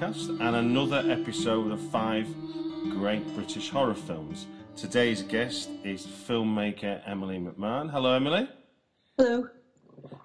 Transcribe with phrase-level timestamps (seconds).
[0.00, 2.26] Podcast and another episode of five
[2.88, 4.46] great British horror films.
[4.74, 7.90] Today's guest is filmmaker Emily McMehen.
[7.90, 8.48] Hello, Emily.
[9.18, 9.48] Hello.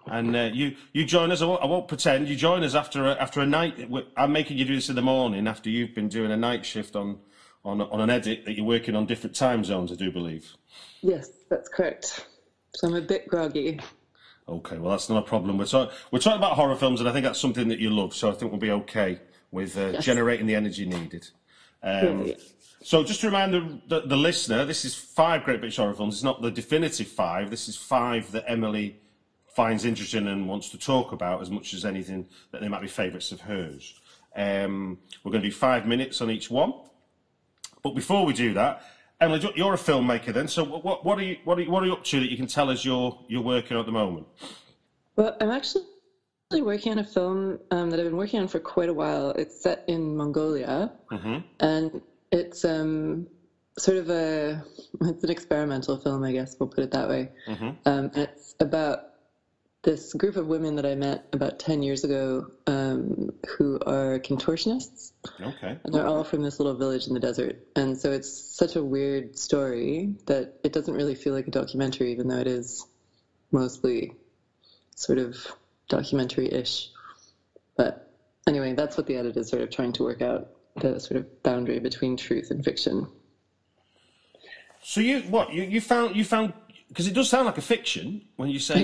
[0.07, 1.41] And uh, you you join us.
[1.41, 2.29] I won't, I won't pretend.
[2.29, 3.89] You join us after a, after a night.
[4.15, 6.95] I'm making you do this in the morning after you've been doing a night shift
[6.95, 7.19] on
[7.65, 9.91] on on an edit that you're working on different time zones.
[9.91, 10.53] I do believe.
[11.01, 12.25] Yes, that's correct.
[12.75, 13.81] So I'm a bit groggy.
[14.47, 15.57] Okay, well that's not a problem.
[15.57, 18.15] We're talking we're talking about horror films, and I think that's something that you love.
[18.15, 19.19] So I think we'll be okay
[19.51, 20.05] with uh, Yes.
[20.05, 21.27] generating the energy needed.
[21.83, 22.35] Um, Yeah.
[22.83, 26.13] So just to remind the, the, the listener, this is five Great British Horror films.
[26.15, 27.49] It's not the definitive five.
[27.49, 28.99] This is five that Emily
[29.55, 32.87] finds interesting and wants to talk about as much as anything that they might be
[32.87, 33.99] favourites of hers.
[34.35, 36.73] Um, we're going to do five minutes on each one.
[37.81, 38.83] But before we do that,
[39.19, 40.47] Emily, you're a filmmaker then.
[40.47, 42.37] So what, what, are you, what, are you, what are you up to that you
[42.37, 44.27] can tell us you're, you're working on at the moment?
[45.15, 45.85] Well, I'm actually
[46.61, 49.31] working on a film um, that I've been working on for quite a while.
[49.31, 50.91] It's set in Mongolia,
[51.59, 52.01] and
[52.31, 53.27] it's um,
[53.77, 54.63] sort of a
[55.01, 57.31] it's an experimental film, I guess we'll put it that way.
[57.85, 58.99] Um, it's about
[59.83, 65.11] this group of women that I met about ten years ago um, who are contortionists.
[65.39, 65.77] Okay.
[65.83, 67.67] And they're all from this little village in the desert.
[67.75, 72.13] And so it's such a weird story that it doesn't really feel like a documentary,
[72.13, 72.85] even though it is
[73.51, 74.13] mostly
[74.95, 75.37] sort of
[75.87, 76.89] documentary ish.
[77.77, 78.11] But
[78.47, 81.43] anyway, that's what the edit is sort of trying to work out the sort of
[81.43, 83.07] boundary between truth and fiction.
[84.81, 86.53] So you what you, you found you found
[86.89, 88.83] because it does sound like a fiction when you say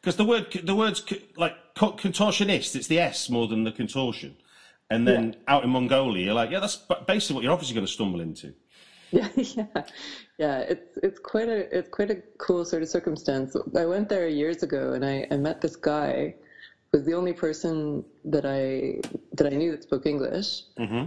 [0.00, 1.04] because the word the words
[1.36, 4.34] like contortionist it's the S more than the contortion,
[4.88, 7.92] and then out in Mongolia you're like yeah that's basically what you're obviously going to
[7.92, 8.54] stumble into.
[9.12, 9.82] Yeah, yeah,
[10.36, 10.58] yeah.
[10.58, 13.56] It's it's quite a it's quite a cool sort of circumstance.
[13.74, 16.34] I went there years ago, and I, I met this guy
[16.92, 19.00] who was the only person that I
[19.32, 20.64] that I knew that spoke English.
[20.78, 21.06] Mm-hmm.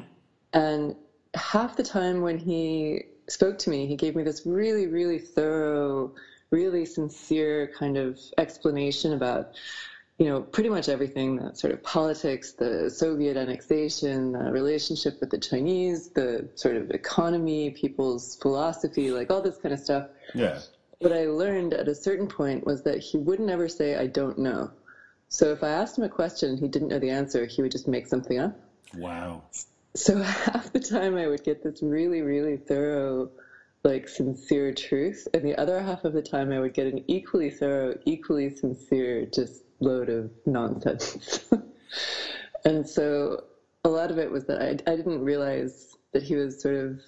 [0.53, 0.95] And
[1.35, 6.13] half the time when he spoke to me, he gave me this really, really thorough,
[6.49, 9.55] really sincere kind of explanation about
[10.21, 15.31] you know, pretty much everything the sort of politics, the Soviet annexation, the relationship with
[15.31, 20.09] the Chinese, the sort of economy, people's philosophy, like all this kind of stuff.
[20.35, 20.59] Yeah.
[20.99, 24.37] What I learned at a certain point was that he wouldn't ever say, I don't
[24.37, 24.69] know.
[25.29, 27.71] So if I asked him a question and he didn't know the answer, he would
[27.71, 28.55] just make something up.
[28.95, 29.41] Wow.
[29.95, 33.31] So half the time I would get this really, really thorough,
[33.83, 37.49] like sincere truth, and the other half of the time I would get an equally
[37.49, 41.39] thorough, equally sincere, just load of nonsense.
[42.65, 43.43] and so
[43.83, 46.99] a lot of it was that I, I didn't realize that he was sort of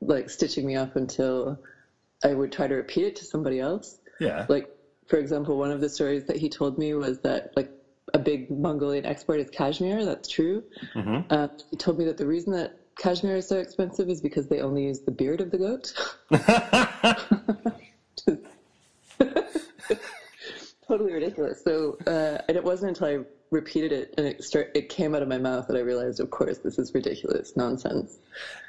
[0.00, 1.58] like stitching me up until
[2.24, 3.98] I would try to repeat it to somebody else.
[4.18, 4.46] Yeah.
[4.48, 4.68] Like,
[5.06, 7.70] for example, one of the stories that he told me was that like
[8.14, 10.04] a big Mongolian export is cashmere.
[10.04, 10.64] That's true.
[11.30, 14.60] Uh, he told me that the reason that cashmere is so expensive is because they
[14.60, 15.92] only use the beard of the goat.
[20.90, 21.62] totally ridiculous.
[21.62, 25.22] So, uh, and it wasn't until I repeated it and it start it came out
[25.22, 28.18] of my mouth that I realized, of course, this is ridiculous nonsense.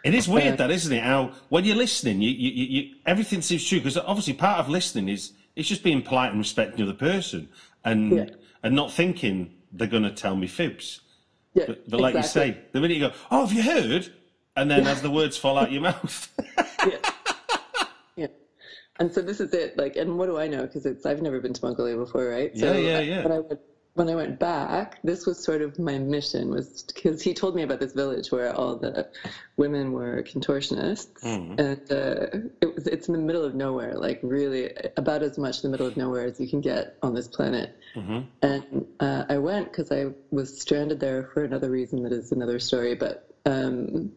[0.03, 1.03] It is weird, that isn't it?
[1.03, 4.69] How when you're listening, you, you, you, you everything seems true because obviously part of
[4.69, 7.49] listening is it's just being polite and respecting the other person
[7.83, 8.25] and Yeah.
[8.63, 11.01] and not thinking they're going to tell me fibs.
[11.53, 12.47] Yeah, But, but like exactly.
[12.47, 14.11] you say, the minute you go, "Oh, have you heard?"
[14.55, 16.87] and then as the words fall out your mouth, yeah.
[16.87, 17.10] yeah.
[19.01, 19.77] And so this is it.
[19.79, 20.61] Like, and what do I know?
[20.61, 22.51] Because it's I've never been to Mongolia before, right?
[22.53, 23.23] Yeah, so yeah, I- yeah.
[23.23, 23.59] When I went,
[23.95, 27.63] when I went back, this was sort of my mission was because he told me
[27.63, 29.07] about this village where all the
[29.57, 31.59] women were contortionists, Mm-hmm.
[31.59, 35.55] and uh, it was it's in the middle of nowhere, like really about as much
[35.57, 37.75] in the middle of nowhere as you can get on this planet.
[37.95, 38.19] Mm-hmm.
[38.43, 42.59] And uh, I went because I was stranded there for another reason that is another
[42.59, 43.15] story, but.
[43.47, 44.11] Um,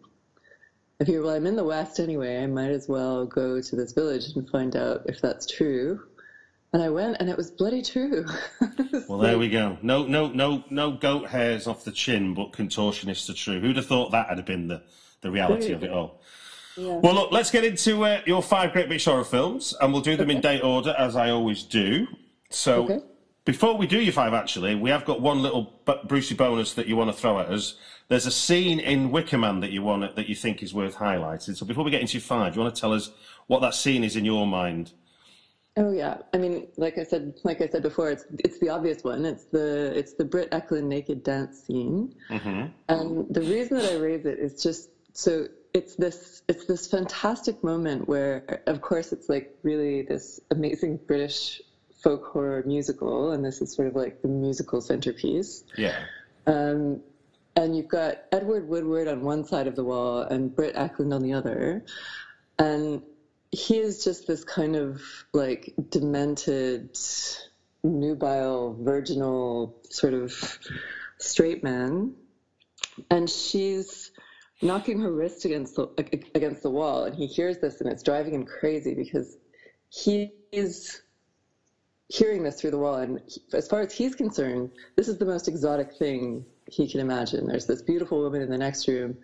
[1.00, 2.42] I figured, well, I'm in the West anyway.
[2.42, 6.00] I might as well go to this village and find out if that's true.
[6.72, 8.24] And I went, and it was bloody true.
[9.08, 9.78] well, there we go.
[9.82, 13.60] No, no, no, no goat hairs off the chin, but contortionists are true.
[13.60, 14.82] Who'd have thought that had been the
[15.20, 16.20] the reality of it all?
[16.76, 16.96] Yeah.
[16.96, 20.16] Well, look, let's get into uh, your five Great British Horror films, and we'll do
[20.16, 22.06] them in date order as I always do.
[22.50, 23.00] So, Okay.
[23.44, 26.96] Before we do your five, actually, we have got one little Brucey bonus that you
[26.96, 27.76] want to throw at us.
[28.08, 31.54] There's a scene in Wicker Man that you want that you think is worth highlighting.
[31.54, 33.10] So, before we get into your five, do you want to tell us
[33.46, 34.92] what that scene is in your mind?
[35.76, 39.02] Oh yeah, I mean, like I said, like I said before, it's it's the obvious
[39.02, 39.24] one.
[39.26, 42.66] It's the it's the Britt Ekland naked dance scene, mm-hmm.
[42.88, 47.62] and the reason that I raise it is just so it's this it's this fantastic
[47.64, 51.60] moment where, of course, it's like really this amazing British
[52.04, 55.64] folk horror musical, and this is sort of like the musical centerpiece.
[55.76, 56.04] Yeah.
[56.46, 57.00] Um,
[57.56, 61.22] and you've got Edward Woodward on one side of the wall and Britt Ekland on
[61.22, 61.82] the other.
[62.58, 63.02] And
[63.50, 65.00] he is just this kind of
[65.32, 66.96] like demented,
[67.82, 70.58] nubile, virginal sort of
[71.18, 72.12] straight man.
[73.10, 74.12] And she's
[74.60, 75.88] knocking her wrist against the
[76.34, 79.36] against the wall, and he hears this, and it's driving him crazy because
[79.88, 81.02] he's
[82.08, 82.96] hearing this through the wall.
[82.96, 83.20] And
[83.52, 87.46] as far as he's concerned, this is the most exotic thing he can imagine.
[87.46, 89.16] There's this beautiful woman in the next room,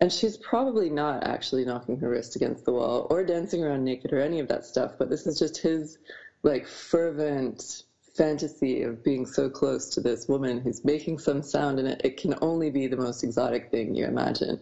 [0.00, 4.12] and she's probably not actually knocking her wrist against the wall or dancing around naked
[4.12, 4.92] or any of that stuff.
[4.98, 5.98] But this is just his
[6.42, 7.82] like fervent
[8.16, 12.16] fantasy of being so close to this woman who's making some sound, and it, it
[12.16, 14.58] can only be the most exotic thing you imagine.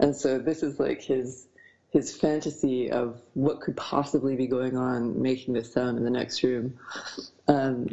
[0.00, 1.47] And so this is like his
[1.90, 6.42] his fantasy of what could possibly be going on making this sound in the next
[6.42, 6.78] room.
[7.46, 7.88] Um,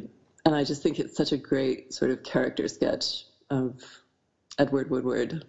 [0.45, 3.81] and I just think it's such a great sort of character sketch of
[4.59, 5.45] Edward Woodward.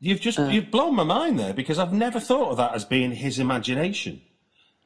[0.00, 3.12] You've just you've blown my mind there because I've never thought of that as being
[3.12, 4.20] his imagination.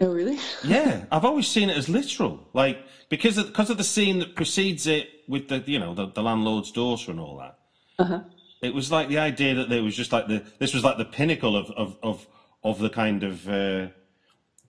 [0.01, 0.39] Oh, really?
[0.65, 2.79] Yeah, I've always seen it as literal, like
[3.09, 6.23] because of, because of the scene that precedes it with the you know the, the
[6.23, 7.59] landlord's daughter and all that.
[7.99, 8.21] Uh-huh.
[8.63, 11.05] It was like the idea that there was just like the this was like the
[11.05, 12.27] pinnacle of of of,
[12.65, 13.89] of the kind of uh,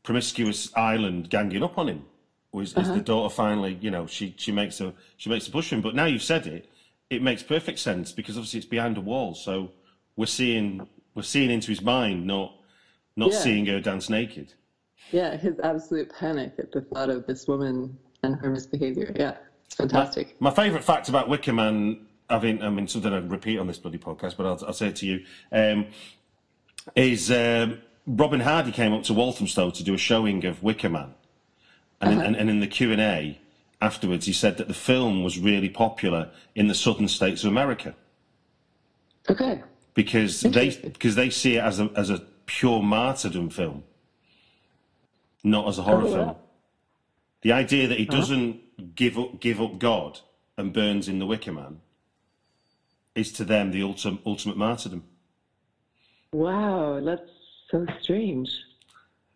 [0.04, 2.06] promiscuous island ganging up on him.
[2.51, 5.69] Was is the daughter finally you know she she makes a she makes a push
[5.69, 6.69] for him, but now you've said it,
[7.10, 9.72] it makes perfect sense because obviously it's behind a wall, so
[10.16, 12.54] we're seeing we're seeing into his mind, not
[13.16, 13.40] not Yeah.
[13.40, 14.54] seeing her dance naked.
[15.12, 19.12] Yeah, his absolute panic at the thought of this woman and her misbehavior.
[19.16, 20.40] Yeah, it's fantastic.
[20.40, 23.80] My favourite fact about Wicker Man, I mean, I mean something I'd repeat on this
[23.80, 25.88] bloody podcast, but I'll, I'll say it to you, um,
[26.95, 31.13] is um, Robin Hardy came up to Walthamstow to do a showing of Wicker Man,
[32.01, 33.39] and, in, and, and in the Q and A
[33.81, 37.94] afterwards, he said that the film was really popular in the southern states of America
[39.30, 39.62] Okay.
[39.94, 43.83] because they because they see it as a as a pure martyrdom film,
[45.44, 46.13] not as a horror Oh, wow.
[46.13, 46.35] film.
[47.42, 50.19] The idea that he doesn't give up give up God
[50.57, 51.80] and burns in the Wicker Man
[53.16, 55.04] is to them the ultimate ultimate martyrdom.
[56.33, 57.21] Wow, that's
[57.69, 58.49] so strange.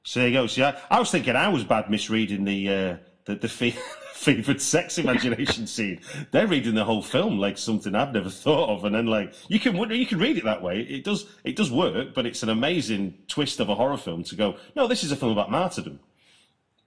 [0.03, 0.47] So there you go.
[0.47, 3.75] See, I, I was thinking I was bad misreading the uh, the, the fe-
[4.13, 5.99] fevered sex imagination scene.
[6.31, 9.59] They're reading the whole film like something I've never thought of, and then like you
[9.59, 10.81] can wonder- you can read it that way.
[10.81, 14.35] It does it does work, but it's an amazing twist of a horror film to
[14.35, 14.55] go.
[14.75, 15.99] No, this is a film about martyrdom.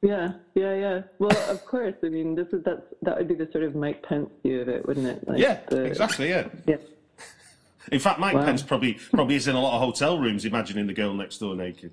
[0.03, 1.03] Yeah, yeah, yeah.
[1.19, 1.95] Well, of course.
[2.03, 4.69] I mean, this is that's that would be the sort of Mike Pence view of
[4.71, 5.29] it, wouldn't it?
[5.29, 6.31] Like Yeah, the- exactly.
[6.31, 6.49] Yeah.
[6.67, 6.77] Yeah.
[7.91, 8.45] In fact, Mike Wow.
[8.45, 11.55] Pence probably probably is in a lot of hotel rooms imagining the girl next door
[11.57, 11.93] naked.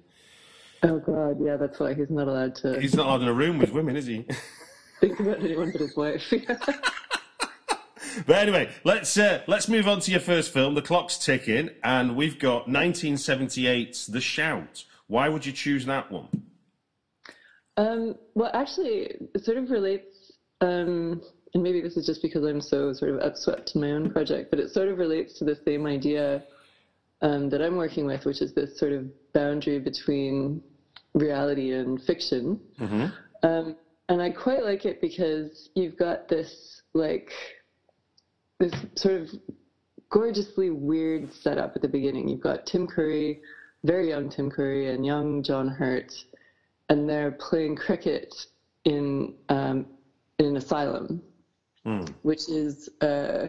[0.83, 1.57] Oh God, yeah.
[1.57, 4.05] That's why he's not allowed to He's not allowed in a room with women, is
[4.05, 4.25] he?
[4.99, 6.31] think about anyone but his wife.
[8.25, 10.73] But anyway, let's uh, let's move on to your first film.
[10.73, 14.85] The clock's ticking, and we've got 1978's The Shout.
[15.07, 16.27] Why would you choose that one?
[17.77, 21.21] Um, well, actually, it sort of relates, um,
[21.57, 24.51] and maybe this is just because I'm so sort of upswept in my own project,
[24.51, 26.43] but it sort of relates to the same idea
[27.23, 30.61] um, that I'm working with, which is this sort of boundary between
[31.15, 32.59] reality and fiction.
[33.41, 33.75] Um,
[34.09, 37.31] and I quite like it because you've got this like
[38.59, 39.29] this sort of
[40.11, 42.29] gorgeously weird setup at the beginning.
[42.29, 43.41] You've got Tim Curry,
[43.83, 46.13] very young Tim Curry, and young John Hurt,
[46.89, 48.33] and they're playing cricket
[48.85, 49.87] in um,
[50.37, 51.21] in an asylum,
[51.87, 52.13] mm.
[52.21, 53.47] which is uh,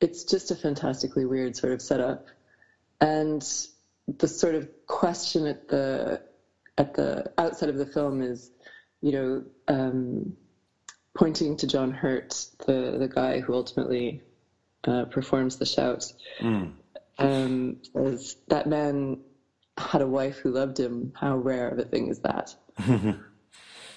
[0.00, 2.26] it's just a fantastically weird sort of setup,
[3.00, 3.42] and
[4.18, 6.22] the sort of question at the
[6.78, 8.50] at the outset of the film is,
[9.02, 10.36] you know, um,
[11.14, 14.22] pointing to John Hurt, the the guy who ultimately
[14.84, 16.12] uh, performs the shout.
[16.40, 16.72] Mm.
[17.18, 19.18] Um, says that man
[19.76, 21.12] had a wife who loved him.
[21.14, 22.54] How rare of a thing is that?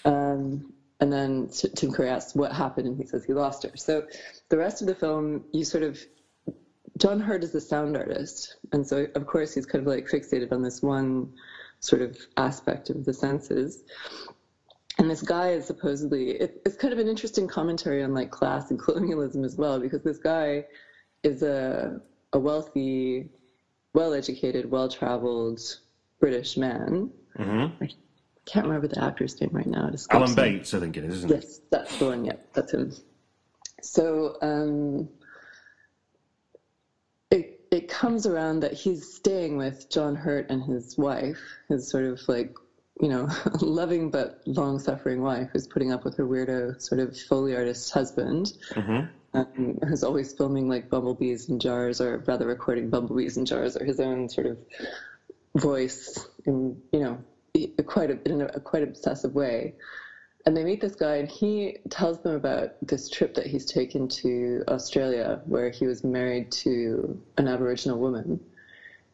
[0.05, 3.71] um, and then Tim Curry asks what happened, and he says he lost her.
[3.75, 4.05] So
[4.49, 5.99] the rest of the film, you sort of
[6.97, 10.51] John Hurt is a sound artist, and so of course he's kind of like fixated
[10.51, 11.33] on this one
[11.81, 13.83] sort of aspect of the senses.
[14.97, 18.71] And this guy is supposedly it, it's kind of an interesting commentary on like class
[18.71, 20.65] and colonialism as well, because this guy
[21.23, 21.99] is a
[22.33, 23.29] a wealthy,
[23.93, 25.61] well-educated, well-traveled
[26.19, 27.11] British man.
[27.37, 27.85] Mm-hmm.
[28.45, 29.91] Can't remember the actor's name right now.
[30.11, 31.47] Alan Bates, I think it is, isn't yes, it?
[31.47, 32.25] Yes, that's the one.
[32.25, 32.93] Yeah, that's him.
[33.81, 35.09] So um,
[37.31, 42.05] it it comes around that he's staying with John Hurt and his wife, his sort
[42.05, 42.55] of like
[43.01, 43.27] you know
[43.61, 47.91] loving but long suffering wife, who's putting up with her weirdo sort of foley artist
[47.91, 48.53] husband.
[48.71, 53.75] Mm-hmm um, who's always filming like bumblebees in jars, or rather recording bumblebees in jars,
[53.75, 54.57] or his own sort of
[55.55, 57.17] voice in you know
[57.85, 59.73] quite a, in a quite obsessive way.
[60.45, 64.07] And they meet this guy, and he tells them about this trip that he's taken
[64.09, 68.39] to Australia, where he was married to an Aboriginal woman.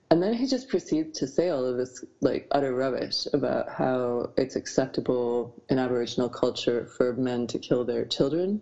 [0.10, 4.30] And then he just proceeds to say all of this like utter rubbish about how
[4.36, 8.62] it's acceptable in Aboriginal culture for men to kill their children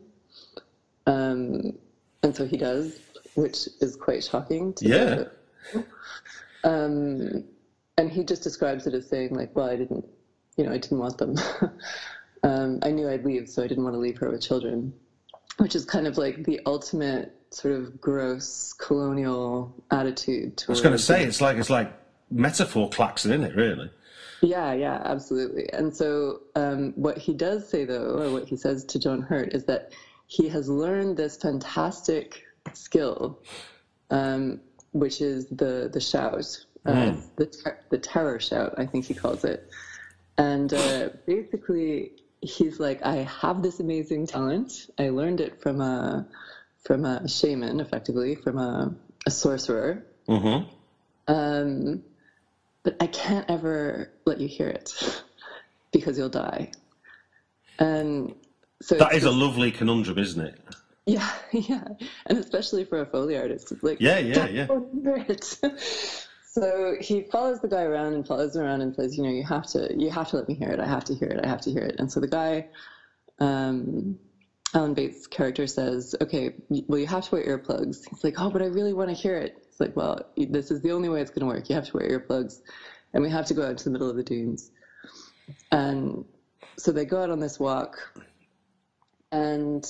[1.10, 1.74] um,
[2.22, 3.00] and so he does,
[3.36, 4.74] which is quite shocking.
[4.76, 5.82] To yeah.
[6.64, 7.44] Um,
[8.00, 10.06] and he just describes it as saying, like, well, I didn't,
[10.56, 11.36] you know, I didn't want them.
[12.44, 14.94] um, I knew I'd leave, so I didn't want to leave her with children,
[15.58, 20.64] which is kind of like the ultimate sort of gross colonial attitude.
[20.70, 21.92] I was going to say, it's like it's like
[22.32, 23.56] metaphor klaxon, isn't it?
[23.56, 23.92] Really.
[24.42, 25.70] Yeah, yeah, absolutely.
[25.74, 29.54] And so, um, what he does say, though, or what he says to John Hurt,
[29.54, 29.92] is that
[30.28, 33.42] he has learned this fantastic skill,
[34.10, 34.62] um,
[34.94, 37.22] which is the the shout, uh, mm.
[37.36, 39.70] the ter- the terror shout, I think he calls it.
[40.38, 44.90] And uh, basically, he's like, I have this amazing talent.
[44.98, 46.28] I learned it from a
[46.86, 48.96] from a shaman, effectively from a,
[49.26, 50.06] a sorcerer.
[50.28, 50.70] Mm-hmm.
[51.28, 52.04] Um,
[52.84, 55.22] but I can't ever let you hear it
[55.92, 56.72] because you'll die.
[57.78, 58.36] And
[58.82, 60.60] so that is a lovely conundrum, isn't it?
[61.06, 61.88] Yeah, yeah,
[62.28, 64.68] and especially for a foley artist, it's like yeah, yeah, yeah.
[66.60, 69.44] so he follows the guy around and follows him around and says, you know, you
[69.44, 70.80] have to, you have to let me hear it.
[70.80, 71.44] I have to hear it.
[71.44, 71.96] I have to hear it.
[72.00, 72.68] And so the guy,
[73.40, 74.20] um,
[74.74, 76.52] Alan Bates' character says, okay,
[76.88, 78.08] well, you have to wear earplugs.
[78.10, 79.58] He's like, oh, but I really want to hear it.
[79.68, 81.70] It's like, well, this is the only way it's going to work.
[81.70, 82.62] You have to wear earplugs,
[83.14, 84.70] and we have to go out to the middle of the dunes.
[85.72, 86.26] And
[86.78, 87.98] so they go out on this walk
[89.32, 89.86] and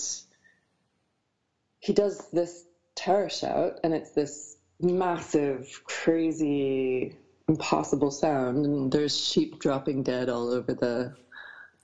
[1.79, 7.15] he does this terror shout, and it's this massive, crazy,
[7.47, 11.13] impossible sound, and there's sheep dropping dead all over the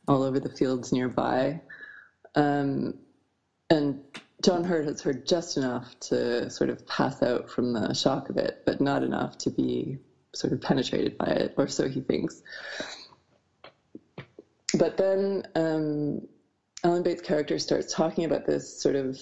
[0.08, 1.60] all over the fields nearby.
[2.36, 2.94] Um,
[3.70, 4.00] and
[4.44, 8.38] John Hurt has heard just enough to sort of pass out from the shock of
[8.38, 9.98] it, but not enough to be
[10.34, 12.44] sort of penetrated by it, or so he thinks.
[14.78, 16.28] But then um,
[16.84, 19.20] Alan Bates' character starts talking about this sort of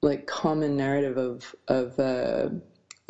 [0.00, 2.48] like common narrative of of uh,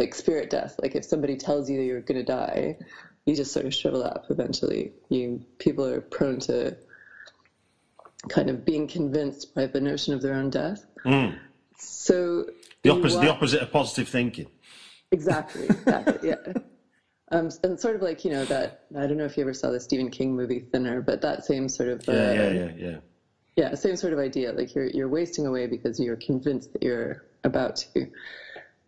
[0.02, 0.74] like spirit death.
[0.82, 2.76] Like if somebody tells you that you're going to die,
[3.24, 4.26] you just sort of shrivel up.
[4.30, 6.76] Eventually, you people are prone to
[8.28, 10.84] kind of being convinced by the notion of their own death.
[11.04, 11.38] Mm.
[11.78, 12.46] So
[12.82, 14.48] the opposite, the opposite of positive thinking.
[15.10, 15.66] Exactly.
[15.66, 16.28] Exactly.
[16.28, 16.52] yeah.
[17.30, 19.70] Um, and sort of like you know that I don't know if you ever saw
[19.70, 22.96] the Stephen King movie Thinner, but that same sort of uh, yeah, yeah, yeah, yeah
[23.56, 24.52] yeah, same sort of idea.
[24.52, 28.06] Like you're you're wasting away because you're convinced that you're about to.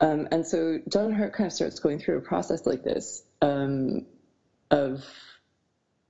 [0.05, 4.05] Um, and so John Hurt kind of starts going through a process like this um,
[4.71, 5.03] of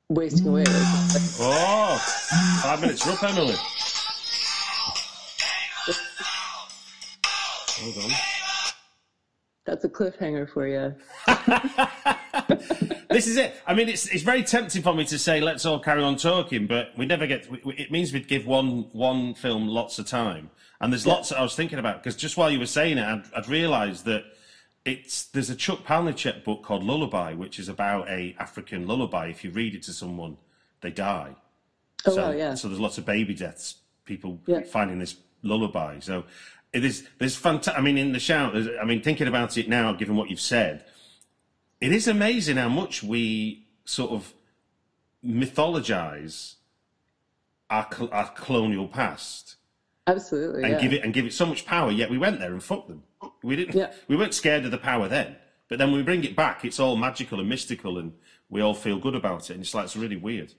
[0.08, 0.64] wasting away.
[0.68, 3.54] oh, five minutes up, Emily.
[7.76, 8.10] Hold on.
[9.64, 10.94] that's a cliffhanger for you.
[13.10, 13.54] this is it.
[13.64, 16.66] I mean, it's it's very tempting for me to say let's all carry on talking,
[16.66, 17.46] but we never get.
[17.64, 21.42] It means we'd give one one film lots of time, and there's lots that I
[21.42, 24.24] was thinking about because just while you were saying it, I'd, I'd realised that
[24.84, 29.28] it's there's a Chuck Palahniuk book called Lullaby, which is about a African lullaby.
[29.28, 30.36] If you read it to someone,
[30.80, 31.36] they die.
[32.06, 32.54] Oh, so, wow, yeah.
[32.54, 33.76] so there's lots of baby deaths.
[34.04, 34.60] People Yeah.
[34.62, 36.00] finding this lullaby.
[36.00, 36.24] So
[36.72, 37.08] it is.
[37.18, 37.78] There's fantastic.
[37.78, 38.54] I mean, in the shout.
[38.80, 40.84] I mean, thinking about it now, given what you've said,
[41.80, 44.34] it is amazing how much we sort of
[45.24, 46.56] mythologize
[47.70, 49.56] our, our colonial past
[50.06, 50.62] Absolutely.
[50.64, 50.80] and yeah.
[50.80, 51.90] give it and give it so much power.
[51.90, 53.02] Yet we went there and fucked them.
[53.42, 53.74] We didn't.
[53.76, 53.92] Yeah.
[54.08, 55.36] We weren't scared of the power then.
[55.68, 58.12] But then when we bring it back, it's all magical and mystical, and
[58.50, 59.54] we all feel good about it.
[59.54, 60.52] And it's like it's really weird.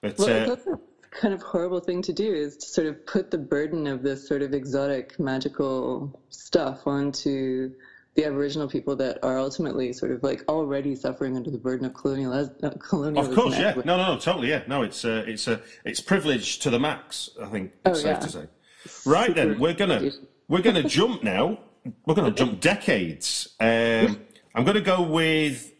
[0.00, 0.78] But Well, uh, that's a
[1.10, 4.26] kind of horrible thing to do is to sort of put the burden of this
[4.26, 7.72] sort of exotic, magical stuff onto
[8.14, 11.94] the Aboriginal people that are ultimately sort of like already suffering under the burden of
[11.94, 13.32] colonial uh, colonialism.
[13.32, 13.74] Of course, yeah.
[13.84, 14.62] No, no, no, totally, yeah.
[14.68, 17.30] No, it's uh, it's uh, it's privilege to the max.
[17.42, 18.18] I think it's Oh, safe yeah.
[18.18, 18.46] to say.
[19.04, 20.10] Right then, we're gonna
[20.48, 21.58] we're gonna jump now.
[22.06, 23.54] We're gonna jump decades.
[23.60, 24.20] Um,
[24.54, 25.72] I'm gonna go with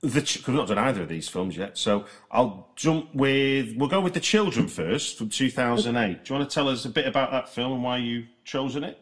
[0.00, 1.76] the because we've not done either of these films yet.
[1.76, 6.24] So I'll jump with we'll go with the Children first from 2008.
[6.24, 8.84] Do you want to tell us a bit about that film and why you chosen
[8.84, 8.98] it?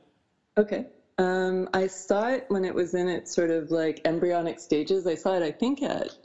[0.57, 0.87] Okay.
[1.19, 5.07] Um, I saw it when it was in its sort of like embryonic stages.
[5.07, 6.16] I saw it, I think, at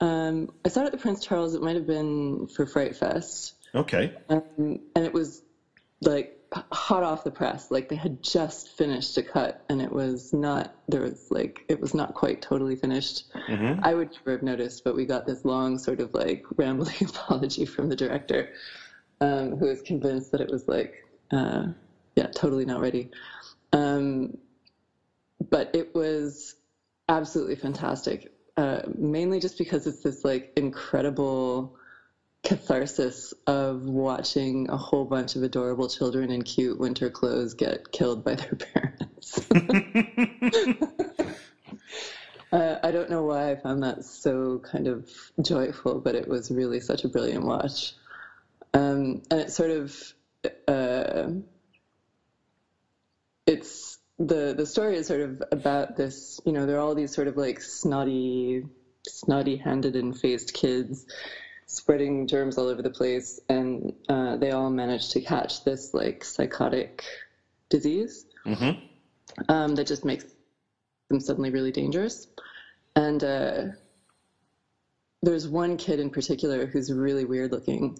[0.00, 1.54] um, I saw it at the Prince Charles.
[1.54, 3.54] It might have been for Fright Fest.
[3.74, 4.14] Okay.
[4.28, 5.42] um, and it was
[6.02, 6.36] like
[6.72, 7.70] hot off the press.
[7.70, 11.80] Like they had just finished a cut and it was not there was like it
[11.80, 13.24] was not quite totally finished.
[13.82, 17.64] I would never have noticed but we got this long sort of like rambling apology
[17.64, 18.50] from the director
[19.20, 20.94] um, who was convinced that it was like
[21.30, 21.66] uh,
[22.16, 23.10] yeah totally not ready.
[23.72, 24.36] Um,
[25.50, 26.56] but it was
[27.08, 31.74] absolutely fantastic uh, mainly just because it's this like incredible
[32.42, 38.24] catharsis of watching a whole bunch of adorable children in cute winter clothes get killed
[38.24, 39.40] by their parents.
[42.52, 46.50] uh, I don't know why I found that so kind of joyful, but it was
[46.50, 47.92] really such a brilliant watch.
[48.72, 50.14] Um, and it sort of,
[50.66, 51.28] uh,
[53.46, 56.40] it's the the story is sort of about this.
[56.44, 58.62] You know, there are all these sort of like snotty,
[59.06, 61.04] snotty-handed and faced kids
[61.70, 66.24] spreading germs all over the place, and uh, they all managed to catch this like
[66.24, 67.04] psychotic
[67.68, 68.26] disease
[69.48, 70.24] um, that just makes
[71.08, 72.26] them suddenly really dangerous.
[72.96, 73.62] And uh,
[75.22, 77.96] there's one kid in particular who's really weird looking,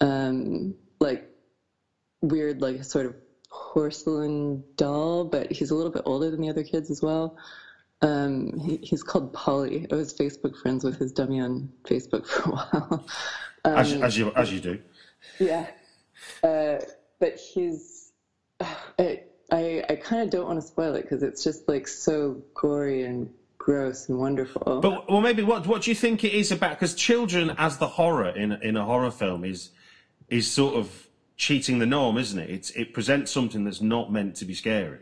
[0.00, 1.28] um, like
[2.22, 3.14] weird, like sort of
[3.50, 7.36] porcelain doll, but he's a little bit older than the other kids as well.
[8.02, 9.90] Um, he, he's called Paulie.
[9.92, 13.06] I was Facebook friends with his dummy on Facebook for a while.
[13.64, 14.78] As, as you as you do.
[15.40, 15.66] Yeah.
[16.40, 16.76] Uh,
[17.18, 18.12] but he's,
[18.60, 22.42] I, I, I kind of don't want to spoil it because it's just like so
[22.54, 23.28] gory and
[23.58, 24.80] gross and wonderful.
[24.80, 26.78] But well, maybe what what do you think it is about?
[26.78, 29.70] Because children, as the horror in in a horror film, is
[30.28, 32.50] is sort of cheating the norm, isn't it?
[32.50, 34.98] It's it presents something that's not meant to be scary.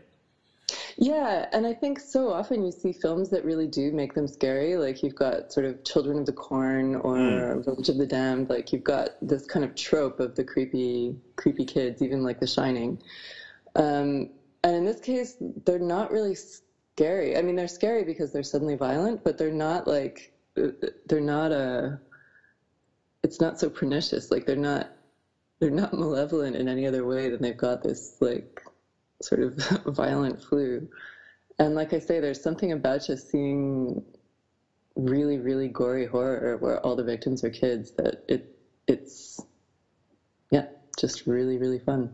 [0.97, 4.77] Yeah, and I think so often you see films that really do make them scary.
[4.77, 8.49] Like you've got sort of Children of the Corn or Village of the Damned.
[8.49, 12.47] Like you've got this kind of trope of the creepy, creepy kids, even like The
[12.47, 12.99] Shining.
[13.75, 14.29] Um,
[14.63, 17.37] and in this case, they're not really scary.
[17.37, 20.69] I mean, they're scary because they're suddenly violent, but they're not like uh,
[21.07, 21.99] they're not a.
[23.23, 24.31] It's not so pernicious.
[24.31, 24.91] Like they're not
[25.59, 28.61] they're not malevolent in any other way than they've got this like
[29.21, 29.55] sort of
[29.95, 30.87] violent flu.
[31.59, 34.01] And like I say, there's something about just seeing
[34.95, 38.51] really, really gory horror where all the victims are kids that it
[38.87, 39.41] it's
[40.51, 40.65] yeah,
[40.99, 42.11] just really, really fun.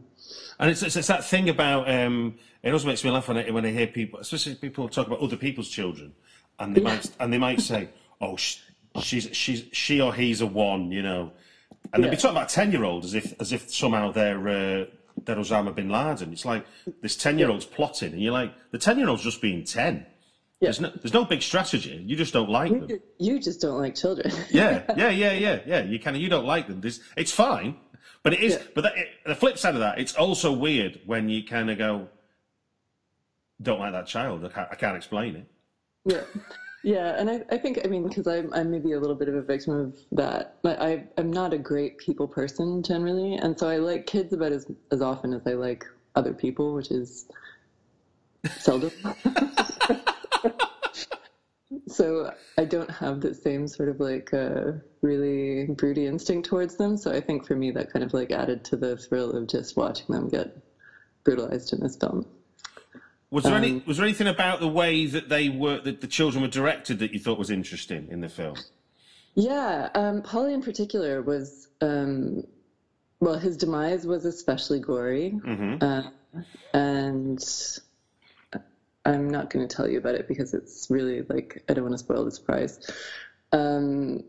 [0.59, 3.49] And it's, it's, it's that thing about um, it also makes me laugh when I,
[3.49, 6.13] when I hear people, especially people talk about other people's children,
[6.59, 8.57] and they might and they might say, "Oh, sh-
[9.01, 11.31] she's she's she or he's a one," you know,
[11.91, 14.85] and they'll be talking about ten year olds as if as if somehow they're uh,
[15.25, 16.31] they're Osama bin Laden.
[16.33, 16.65] It's like
[17.01, 20.05] this ten year old's plotting, and you're like, the ten year old's just being ten.
[20.61, 22.03] There's no there's no big strategy.
[22.05, 22.99] You just don't like them.
[23.17, 24.31] You just don't like children.
[24.51, 25.81] Yeah, yeah, yeah, yeah, yeah.
[25.81, 26.81] You kind of you don't like them.
[26.81, 27.77] There's, it's fine,
[28.21, 28.53] but it is.
[28.53, 28.61] Yeah.
[28.75, 31.79] But that, it, the flip side of that, it's also weird when you kind of
[31.79, 32.09] go,
[33.59, 35.47] "Don't like that child." I can't, I can't explain it.
[36.05, 36.21] Yeah.
[36.83, 39.35] Yeah, and I, I think I mean because I'm I'm maybe a little bit of
[39.35, 40.53] a victim of that.
[40.65, 44.65] I I'm not a great people person generally, and so I like kids about as
[44.91, 47.25] as often as I like other people, which is
[48.59, 48.91] seldom.
[51.87, 56.97] so I don't have the same sort of like uh, really broody instinct towards them.
[56.97, 59.77] So I think for me that kind of like added to the thrill of just
[59.77, 60.47] watching them get
[61.25, 62.27] brutalized in this film.
[63.31, 66.07] Was there um, any was there anything about the way that they were that the
[66.07, 68.57] children were directed that you thought was interesting in the film?
[69.35, 72.45] Yeah, um, Paulie in particular was um,
[73.21, 75.81] well, his demise was especially gory, mm-hmm.
[75.81, 76.03] uh,
[76.73, 77.41] and
[79.05, 81.93] I'm not going to tell you about it because it's really like I don't want
[81.93, 82.79] to spoil the surprise.
[83.53, 84.23] Um,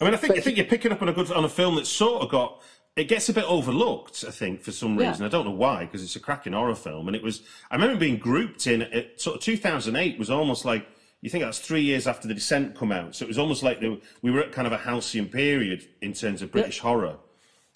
[0.00, 1.76] I mean, I think I think you're picking up on a good on a film
[1.76, 2.62] that's sort of got
[2.96, 4.24] it gets a bit overlooked.
[4.26, 5.26] I think for some reason yeah.
[5.26, 7.42] I don't know why because it's a cracking horror film, and it was.
[7.70, 10.88] I remember being grouped in it, sort of 2008 was almost like
[11.20, 13.80] you think that's three years after the Descent come out, so it was almost like
[13.80, 16.82] were, we were at kind of a halcyon period in terms of British yeah.
[16.82, 17.16] horror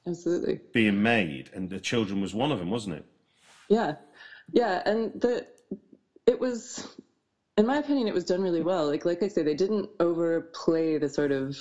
[0.06, 3.04] absolutely being made, and the children was one of them, wasn't it?
[3.68, 3.96] Yeah,
[4.52, 5.46] yeah, and the
[6.26, 6.86] it was,
[7.56, 8.86] in my opinion, it was done really well.
[8.86, 11.58] Like like I say, they didn't overplay the sort of.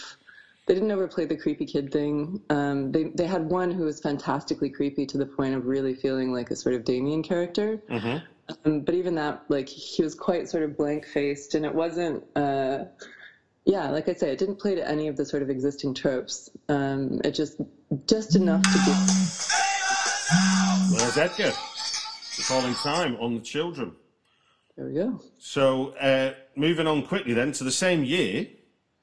[0.69, 2.43] They didn't overplay the creepy kid thing.
[2.51, 6.31] Um, they they had one who was fantastically creepy to the point of really feeling
[6.31, 7.81] like a sort of Damien character.
[7.89, 8.17] Mm-hmm.
[8.63, 12.23] Um, but even that, like he was quite sort of blank faced, and it wasn't.
[12.35, 12.83] Uh,
[13.65, 16.51] yeah, like I say, it didn't play to any of the sort of existing tropes.
[16.67, 17.59] Um, it just
[18.05, 18.91] just enough to be.
[20.93, 21.51] Where's Edgar?
[22.37, 23.93] The calling time on the children.
[24.77, 25.19] There we go.
[25.39, 28.45] So uh, moving on quickly then to the same year,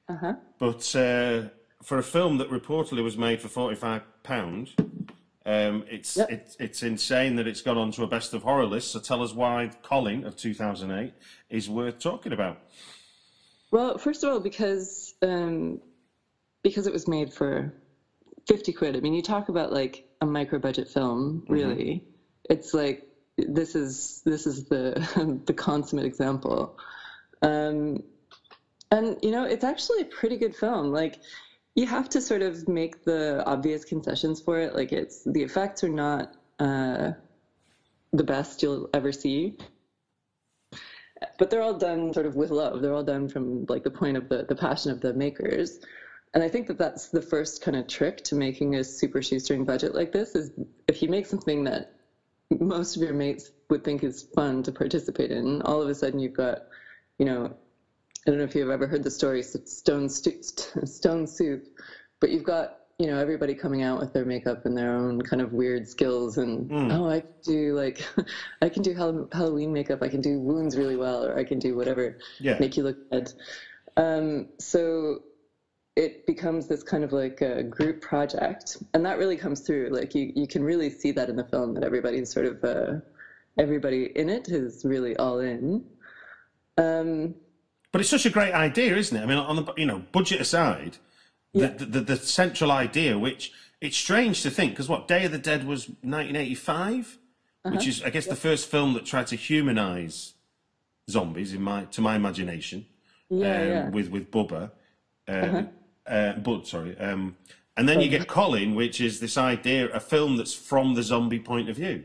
[0.09, 0.35] uh-huh.
[0.61, 1.49] but uh,
[1.87, 4.71] for a film that reportedly was made for forty five pound.
[5.47, 6.29] Um, it's, yep.
[6.33, 8.91] it's it's insane that it's got onto a best of horror list.
[8.91, 11.15] So tell us why Colin of 2008
[11.49, 12.59] is worth talking about.
[13.71, 15.81] Well, first of all, because um,
[16.65, 17.73] because it was made for
[18.49, 18.97] fifty quid.
[18.97, 21.43] I mean, you talk about like a micro budget film.
[21.43, 21.53] Mm-hmm.
[21.53, 22.07] Really, mm-hmm.
[22.51, 23.07] it's like
[23.39, 26.77] this is this is the the consummate example.
[27.43, 28.03] Um,
[28.91, 30.91] and you know, it's actually a pretty good film.
[30.93, 31.21] Like,
[31.77, 34.75] you have to sort of make the obvious concessions for it.
[34.75, 37.13] Like, it's the effects are not uh,
[38.13, 39.55] the best you'll ever see
[41.39, 42.83] but they're all done sort of with love.
[42.83, 45.79] They're all done from like the point of the, the passion of the makers.
[46.35, 49.65] And I think that that's the first kind of trick to making a super shoestring
[49.65, 50.51] budget like this is
[50.89, 51.93] if you make something that
[52.61, 56.19] most of your mates would think is fun to participate in, all of a sudden
[56.19, 56.59] you've got,
[57.19, 57.57] you know,
[58.27, 61.69] I don't know if you've ever heard the story Stone, Stone Soup,
[62.21, 65.43] but you've got you know everybody coming out with their makeup and their own kind
[65.43, 66.91] of weird skills and mm.
[66.93, 68.03] oh i can do like
[68.63, 68.95] i can do
[69.33, 72.57] halloween makeup i can do wounds really well or i can do whatever yeah.
[72.59, 73.33] make you look good
[73.99, 75.21] um, so
[75.95, 80.15] it becomes this kind of like a group project and that really comes through like
[80.15, 82.95] you, you can really see that in the film that everybody's sort of uh,
[83.59, 85.85] everybody in it is really all in
[86.79, 87.35] um,
[87.93, 90.41] but it's such a great idea isn't it i mean on the you know budget
[90.41, 90.99] aside
[91.57, 91.69] yeah.
[91.69, 95.39] the, the, the central idea, which it's strange to think because what Day of the
[95.39, 97.19] Dead was 1985,
[97.65, 97.75] uh-huh.
[97.75, 100.35] which is I guess the first film that tried to humanize
[101.11, 102.87] zombies in my to my imagination.
[103.29, 103.89] Yeah, um, yeah.
[103.91, 104.71] With with Bubba,
[105.29, 105.63] uh, uh-huh.
[106.07, 106.99] uh, Bud, sorry.
[106.99, 107.37] Um,
[107.79, 111.41] and then you get Colin, which is this idea, a film that's from the zombie
[111.41, 112.05] point of view.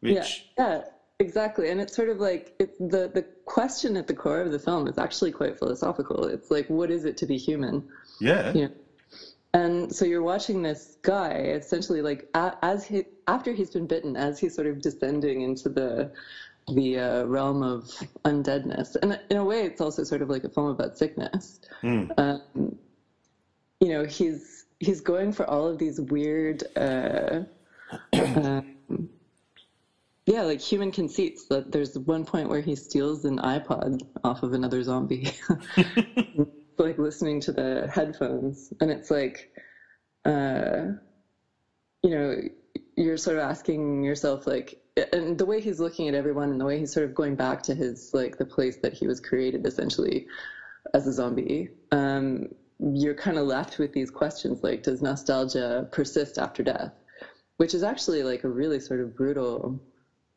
[0.00, 0.80] Which yeah, yeah
[1.18, 1.70] exactly.
[1.70, 4.86] And it's sort of like it's the the question at the core of the film
[4.88, 6.24] is actually quite philosophical.
[6.24, 7.86] It's like, what is it to be human?
[8.20, 8.52] Yeah.
[8.52, 8.72] You know,
[9.54, 14.38] and so you're watching this guy essentially like as he after he's been bitten, as
[14.38, 16.12] he's sort of descending into the
[16.68, 17.90] the uh, realm of
[18.24, 18.96] undeadness.
[18.96, 21.60] And in a way, it's also sort of like a film about sickness.
[21.82, 22.10] Mm.
[22.18, 22.76] Um,
[23.80, 27.44] you know, he's he's going for all of these weird, uh,
[28.12, 29.08] um,
[30.26, 31.46] yeah, like human conceits.
[31.48, 35.30] That there's one point where he steals an iPod off of another zombie.
[36.78, 39.48] like listening to the headphones and it's like
[40.24, 40.86] uh
[42.02, 42.36] you know
[42.96, 44.74] you're sort of asking yourself like
[45.12, 47.62] and the way he's looking at everyone and the way he's sort of going back
[47.62, 50.26] to his like the place that he was created essentially
[50.94, 52.44] as a zombie um
[52.78, 56.92] you're kind of left with these questions like does nostalgia persist after death
[57.56, 59.80] which is actually like a really sort of brutal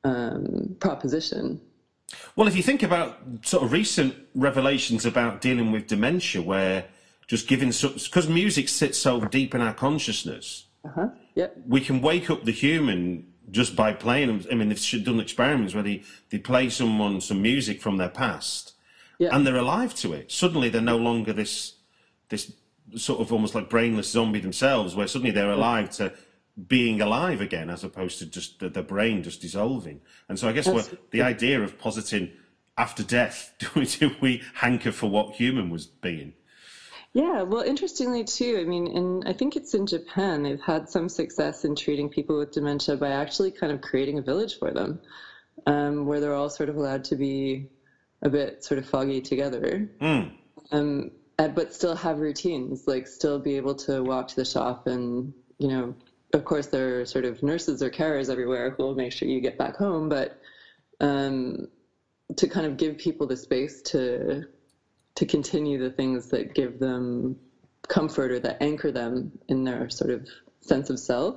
[0.03, 1.59] um, proposition
[2.35, 6.85] well, if you think about sort of recent revelations about dealing with dementia, where
[7.27, 11.09] just giving because music sits so deep in our consciousness, uh-huh.
[11.35, 11.55] yep.
[11.67, 14.45] we can wake up the human just by playing them.
[14.51, 18.73] I mean, they've done experiments where they, they play someone some music from their past,
[19.17, 19.35] yeah.
[19.35, 20.31] and they're alive to it.
[20.31, 21.75] Suddenly, they're no longer this
[22.29, 22.53] this
[22.95, 26.13] sort of almost like brainless zombie themselves, where suddenly they're alive to
[26.67, 30.01] being alive again as opposed to just the, the brain just dissolving.
[30.27, 32.31] And so I guess what, the idea of positing
[32.77, 36.33] after death do we, do we hanker for what human was being?
[37.13, 41.09] Yeah, well, interestingly too, I mean, and I think it's in Japan, they've had some
[41.09, 44.99] success in treating people with dementia by actually kind of creating a village for them,
[45.65, 47.67] um, where they're all sort of allowed to be
[48.21, 50.31] a bit sort of foggy together, Mm.
[50.71, 54.85] um, and- but still have routines, like still be able to walk to the shop,
[54.85, 55.95] and you know,
[56.33, 59.39] of course, there are sort of nurses or carers everywhere who will make sure you
[59.41, 60.39] get back home, but
[60.99, 61.67] um,
[62.35, 64.43] to kind of give people the space to
[65.15, 67.35] to continue the things that give them
[67.87, 70.27] comfort or that anchor them in their sort of
[70.61, 71.35] sense of self.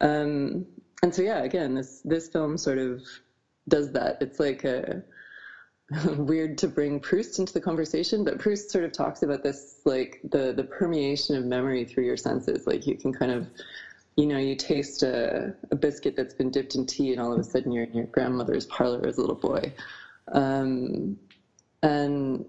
[0.00, 0.66] Um,
[1.02, 3.02] and so, yeah, again, this this film sort of
[3.68, 4.18] does that.
[4.20, 5.02] It's like a
[6.16, 10.20] weird to bring Proust into the conversation, but Proust sort of talks about this like
[10.30, 12.66] the the permeation of memory through your senses.
[12.66, 13.48] Like you can kind of
[14.16, 17.38] you know, you taste a, a biscuit that's been dipped in tea, and all of
[17.38, 19.72] a sudden you're in your grandmother's parlor as a little boy.
[20.32, 21.18] Um,
[21.82, 22.44] and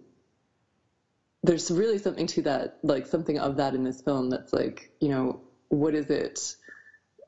[1.43, 5.09] there's really something to that, like something of that in this film that's like, you
[5.09, 6.55] know, what is it?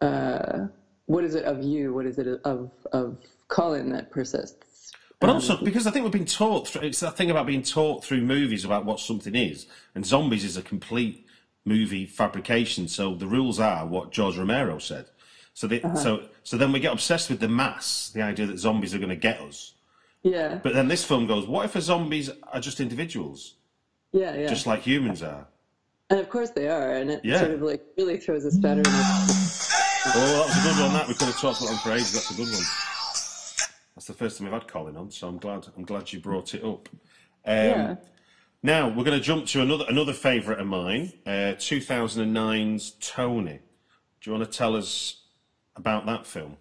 [0.02, 0.68] Uh,
[1.06, 1.94] what is it of you?
[1.94, 4.92] What is it of of Colin that persists?
[5.20, 6.68] But also because I think we've been taught.
[6.68, 10.44] Through, it's that thing about being taught through movies about what something is, and zombies
[10.44, 11.27] is a complete
[11.68, 12.88] movie fabrication.
[12.88, 15.06] So the rules are what George Romero said.
[15.54, 18.94] So they, so so then we get obsessed with the mass, the idea that zombies
[18.96, 19.74] are going to get us.
[20.24, 23.56] Yeah, But then this film goes, what if the zombies are just individuals,
[24.12, 24.48] yeah, yeah.
[24.48, 25.48] just like humans are?
[26.10, 27.40] and of course they are, and it Yeah.
[27.40, 28.92] sort of like really throws a spanner in the
[30.10, 30.94] Oh, that was a good one.
[30.94, 32.14] That we could have talked about for ages.
[32.14, 32.64] That's a good one.
[33.96, 35.68] That's the first time we've had Colin on, so I'm glad.
[35.76, 36.88] I'm glad you brought it up.
[37.46, 37.96] Um, yeah.
[38.64, 43.60] Now we're going to jump to another another favourite of mine, uh, 2009's Tony.
[44.22, 45.22] Do you want to tell us
[45.76, 46.58] about that film?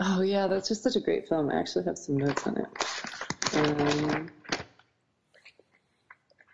[0.00, 1.50] Oh yeah, that's just such a great film.
[1.50, 2.66] I actually have some notes on it.
[3.54, 4.30] Um,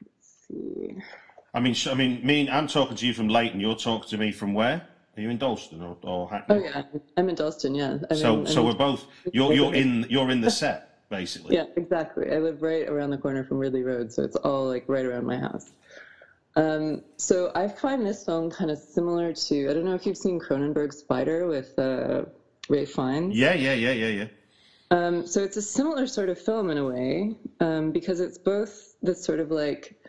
[0.02, 0.96] let's see.
[1.55, 2.50] I mean, I mean, me.
[2.50, 3.61] I'm talking to you from Leyton.
[3.61, 4.87] You're talking to me from where?
[5.16, 6.57] Are you in Dalston or, or Hackney?
[6.57, 6.83] Oh yeah,
[7.16, 7.74] I'm in Dalston.
[7.74, 7.98] Yeah.
[8.11, 9.07] I So, mean, so I'm- we're both.
[9.33, 11.56] You're you're in you're in the set basically.
[11.56, 12.30] Yeah, exactly.
[12.30, 15.26] I live right around the corner from Ridley Road, so it's all like right around
[15.26, 15.70] my house.
[16.56, 20.16] Um, so I find this film kind of similar to I don't know if you've
[20.16, 22.24] seen Cronenberg's Spider with uh,
[22.68, 23.36] Ralph Fiennes.
[23.36, 24.26] Yeah, yeah, yeah, yeah, yeah.
[24.90, 28.94] Um, so it's a similar sort of film in a way um, because it's both
[29.02, 30.00] this sort of like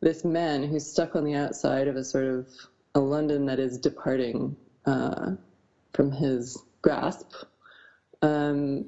[0.00, 2.48] this man who's stuck on the outside of a sort of
[2.94, 5.32] a London that is departing uh,
[5.92, 7.32] from his grasp.
[8.22, 8.86] Um,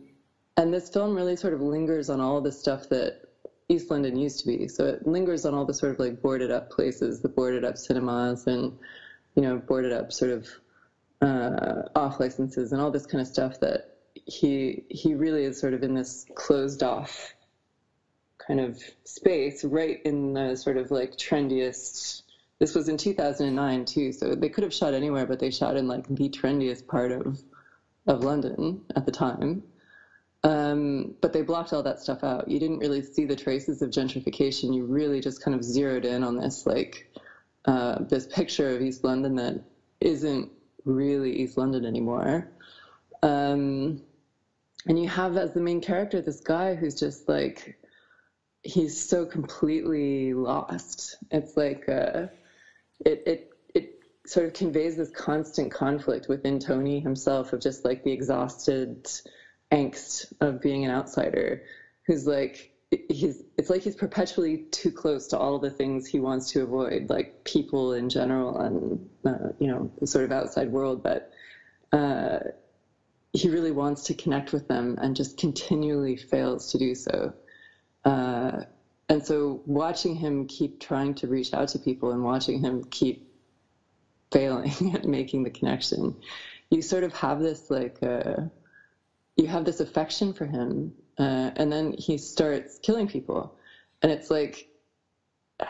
[0.56, 3.20] and this film really sort of lingers on all the stuff that
[3.68, 4.68] East London used to be.
[4.68, 7.76] So it lingers on all the sort of like boarded up places, the boarded up
[7.76, 8.72] cinemas and,
[9.34, 10.48] you know, boarded up sort of
[11.20, 15.74] uh, off licenses and all this kind of stuff that he he really is sort
[15.74, 17.34] of in this closed off
[18.38, 22.22] kind of space right in the sort of like trendiest
[22.58, 25.86] this was in 2009 too so they could have shot anywhere but they shot in
[25.86, 27.42] like the trendiest part of
[28.06, 29.62] of london at the time
[30.46, 32.46] um, but they blocked all that stuff out.
[32.46, 34.72] You didn't really see the traces of gentrification.
[34.72, 37.04] You really just kind of zeroed in on this like
[37.64, 39.60] uh, this picture of east london that
[40.00, 40.48] isn't
[40.84, 42.48] really east london anymore.
[43.24, 44.00] Um,
[44.86, 47.76] and you have as the main character this guy who's just like
[48.62, 51.16] he's so completely lost.
[51.32, 52.28] It's like uh,
[53.04, 53.90] it, it it
[54.28, 59.08] sort of conveys this constant conflict within tony himself of just like the exhausted
[59.72, 61.62] angst of being an outsider
[62.06, 62.70] who's like
[63.08, 67.10] he's it's like he's perpetually too close to all the things he wants to avoid
[67.10, 71.30] like people in general and uh, you know the sort of outside world but
[71.92, 72.38] uh,
[73.36, 77.32] he really wants to connect with them and just continually fails to do so.
[78.04, 78.62] Uh,
[79.08, 83.28] and so watching him keep trying to reach out to people and watching him keep
[84.32, 86.16] failing at making the connection,
[86.70, 88.36] you sort of have this like, uh,
[89.36, 90.92] you have this affection for him.
[91.18, 93.56] Uh, and then he starts killing people.
[94.02, 94.68] And it's like,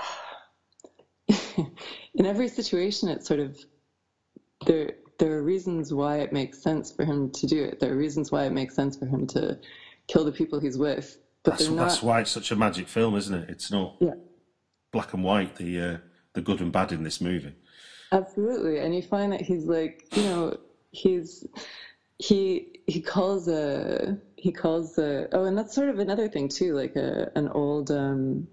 [1.29, 3.59] in every situation, it's sort of,
[4.67, 7.81] there, there are reasons why it makes sense for him to do it.
[7.81, 9.59] There are reasons why it makes sense for him to
[10.09, 11.19] kill the people he's with.
[11.43, 13.51] But That's, they're that's why it's such a magic film, isn't it?
[13.51, 14.15] It's not Yeah,
[14.93, 15.55] black and white.
[15.57, 15.97] The uh,
[16.33, 17.55] the good and bad in this movie.
[18.11, 18.81] absolutely.
[18.81, 20.59] And you find that he's like, you know,
[20.91, 21.47] he's
[22.19, 26.75] he he calls a he calls a oh, and that's sort of another thing too,
[26.75, 28.49] like a an old um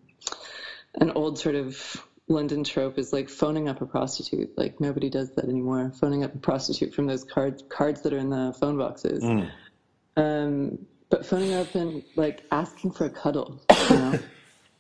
[0.95, 4.57] an old sort of London trope is like phoning up a prostitute.
[4.57, 5.91] Like nobody does that anymore.
[5.99, 9.23] Phoning up a prostitute from those cards cards that are in the phone boxes.
[10.15, 13.61] Um, but phoning up and like asking for a cuddle.
[13.89, 14.19] You know?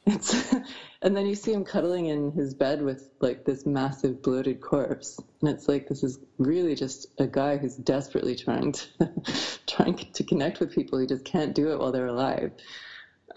[0.05, 0.53] it's
[1.01, 5.19] and then you see him cuddling in his bed with like this massive bloated corpse,
[5.41, 8.87] and it's like this is really just a guy who's desperately trying to
[9.67, 10.99] trying to connect with people.
[10.99, 12.51] He just can't do it while they're alive.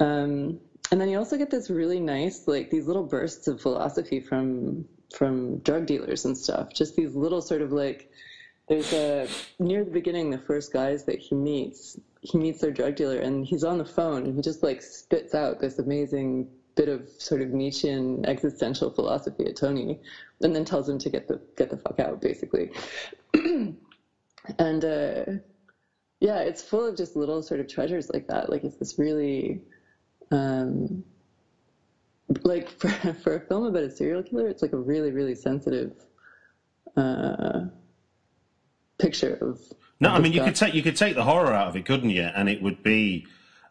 [0.00, 4.20] Um, and then you also get this really nice like these little bursts of philosophy
[4.20, 6.68] from from drug dealers and stuff.
[6.74, 8.08] Just these little sort of like
[8.68, 12.96] there's a near the beginning the first guys that he meets he meets their drug
[12.96, 16.88] dealer and he's on the phone and he just like spits out this amazing bit
[16.88, 20.00] of sort of Nietzschean existential philosophy at Tony
[20.42, 22.70] and then tells him to get the get the fuck out basically.
[24.60, 25.24] And uh,
[26.20, 28.48] yeah it's full of just little sort of treasures like that.
[28.48, 29.60] Like it's this really
[30.30, 31.02] um,
[32.44, 35.92] like for, for a film about a serial killer it's like a really really sensitive
[36.96, 37.62] uh,
[38.98, 39.60] picture of.
[40.00, 42.10] No, I mean you could take you could take the horror out of it, couldn't
[42.10, 42.22] you?
[42.22, 43.26] And it would be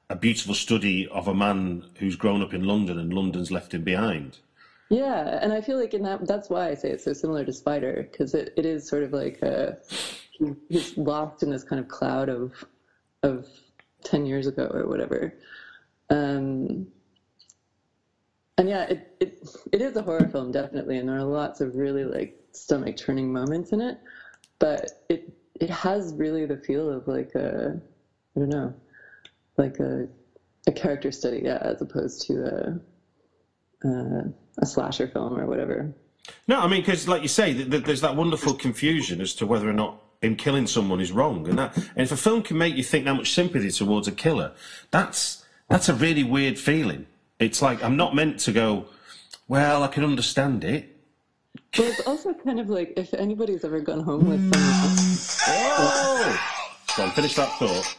[0.10, 3.84] a beautiful study of a man who's grown up in London and London's left him
[3.84, 4.38] behind.
[4.90, 7.54] Yeah, and I feel like in that that's why I say it's so similar to
[7.54, 9.78] Spider because it, it is sort of like a,
[10.70, 12.54] he's locked in this kind of cloud of
[13.24, 13.48] of
[14.04, 15.34] ten years ago or whatever.
[16.12, 16.88] Um,
[18.58, 21.76] and yeah, it, it it is a horror film definitely, and there are lots of
[21.76, 24.00] really like stomach turning moments in it
[24.60, 27.80] but it it has really the feel of like a
[28.36, 28.74] I don't know,
[29.58, 30.08] like a
[30.68, 32.80] a character study, yeah, as opposed to
[33.84, 35.94] a a, a slasher film or whatever.
[36.48, 39.74] No, I mean because, like you say, there's that wonderful confusion as to whether or
[39.74, 42.84] not him killing someone is wrong, and that, and if a film can make you
[42.84, 44.54] think that much sympathy towards a killer,
[44.92, 47.06] that's that's a really weird feeling.
[47.40, 48.86] It's like I'm not meant to go.
[49.48, 50.95] Well, I can understand it,
[51.78, 55.76] well, it's also kind of like if anybody's ever gone home with someone.
[55.78, 56.56] Oh!
[56.98, 57.98] Go on, finish that thought.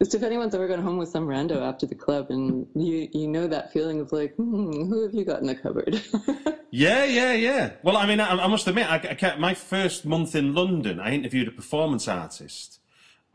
[0.00, 3.26] Just if anyone's ever gone home with some rando after the club, and you you
[3.26, 6.00] know that feeling of like, hmm, who have you got in the cupboard?
[6.70, 7.72] yeah, yeah, yeah.
[7.82, 11.00] Well, I mean, I, I must admit, I, I kept, my first month in London,
[11.00, 12.78] I interviewed a performance artist,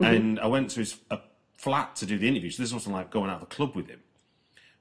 [0.00, 0.14] mm-hmm.
[0.14, 0.96] and I went to his
[1.58, 2.50] flat to do the interview.
[2.50, 4.00] So this wasn't like going out of a club with him,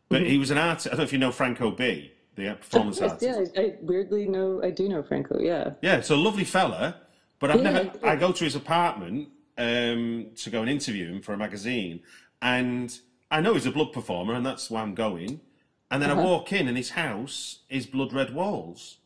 [0.07, 0.31] but mm-hmm.
[0.31, 0.87] he was an artist.
[0.87, 3.21] I don't know if you know Franko B the performance artist.
[3.21, 5.39] Yeah, I, weirdly know I do know Franko.
[5.39, 5.71] Yeah.
[5.81, 6.95] Yeah, so a lovely fella,
[7.39, 7.91] but I've yeah, never.
[8.03, 12.01] I go to his apartment um, to go and interview him for a magazine,
[12.41, 12.97] and
[13.29, 15.41] I know he's a blood performer, and that's why I'm going.
[15.91, 16.21] And then uh-huh.
[16.21, 18.97] I walk in, and his house is blood red walls,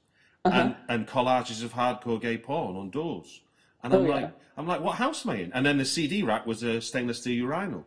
[0.45, 0.57] uh-huh.
[0.57, 3.41] and and collages of hardcore gay porn on doors.
[3.83, 4.29] And I'm oh, like, yeah.
[4.57, 5.53] I'm like, what house am I in?
[5.53, 7.85] And then the CD rack was a stainless steel urinal.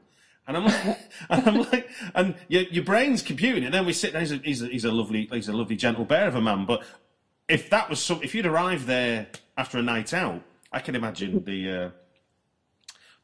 [0.51, 0.99] And I'm like,
[1.31, 4.21] and I'm like, and your, your brain's computing, and then we sit there.
[4.21, 6.67] He's a, he's a, he's a lovely, he's a lovely, gentle bear of a man.
[6.67, 6.83] But
[7.49, 11.45] if that was some, if you'd arrived there after a night out, I can imagine
[11.45, 11.91] the uh,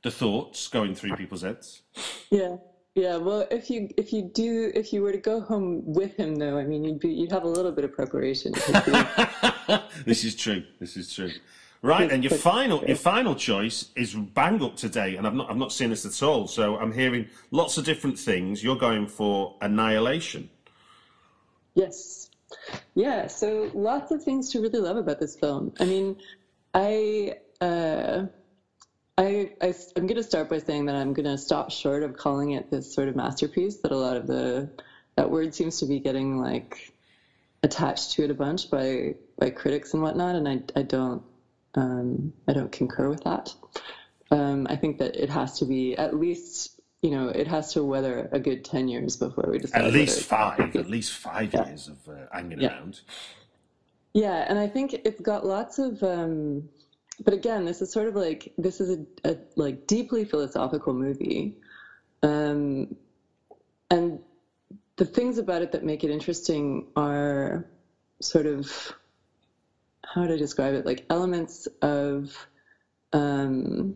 [0.03, 1.83] the thoughts going through people's heads.
[2.31, 2.59] Yeah,
[2.95, 3.17] yeah.
[3.17, 6.59] Well, if you if you do if you were to go home with him, though,
[6.59, 8.53] I mean, you'd be you'd have a little bit of preparation.
[10.07, 10.63] this is true.
[10.79, 11.33] This is true.
[11.83, 15.57] Right, and your final your final choice is bang up today, and I've not I've
[15.57, 16.47] not seen this at all.
[16.47, 18.63] So I'm hearing lots of different things.
[18.63, 20.51] You're going for Annihilation.
[21.75, 22.31] Yes,
[22.95, 23.27] yeah.
[23.27, 25.73] So lots of things to really love about this film.
[25.81, 26.17] I mean,
[26.75, 27.39] I.
[27.61, 28.27] Uh,
[29.19, 32.19] I, I, am going to start by saying that I'm going to stop short of
[32.19, 34.69] calling it this sort of masterpiece that a lot of the
[35.17, 36.93] that word seems to be getting like
[37.63, 41.23] attached to it a bunch by by critics and whatnot, and I I don't
[41.77, 43.55] um, I don't concur with that.
[44.31, 47.85] Um, I think that it has to be at least, you know, it has to
[47.85, 49.85] weather a good 10 years before we decide.
[49.85, 51.67] At least five, at least five yeah.
[51.67, 52.75] years of uh, hanging yeah.
[52.75, 53.01] around.
[54.15, 56.69] Yeah, and I think it's got lots of, um,
[57.23, 61.59] but again, this is sort of like, this is a, a like deeply philosophical movie.
[62.23, 62.97] Um,
[63.91, 64.21] and
[64.97, 67.67] the things about it that make it interesting are
[68.21, 68.95] sort of
[70.17, 72.49] how to describe it like elements of
[73.13, 73.95] um,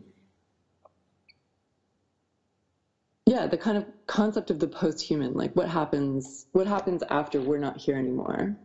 [3.25, 7.57] yeah the kind of concept of the post-human like what happens what happens after we're
[7.57, 8.55] not here anymore.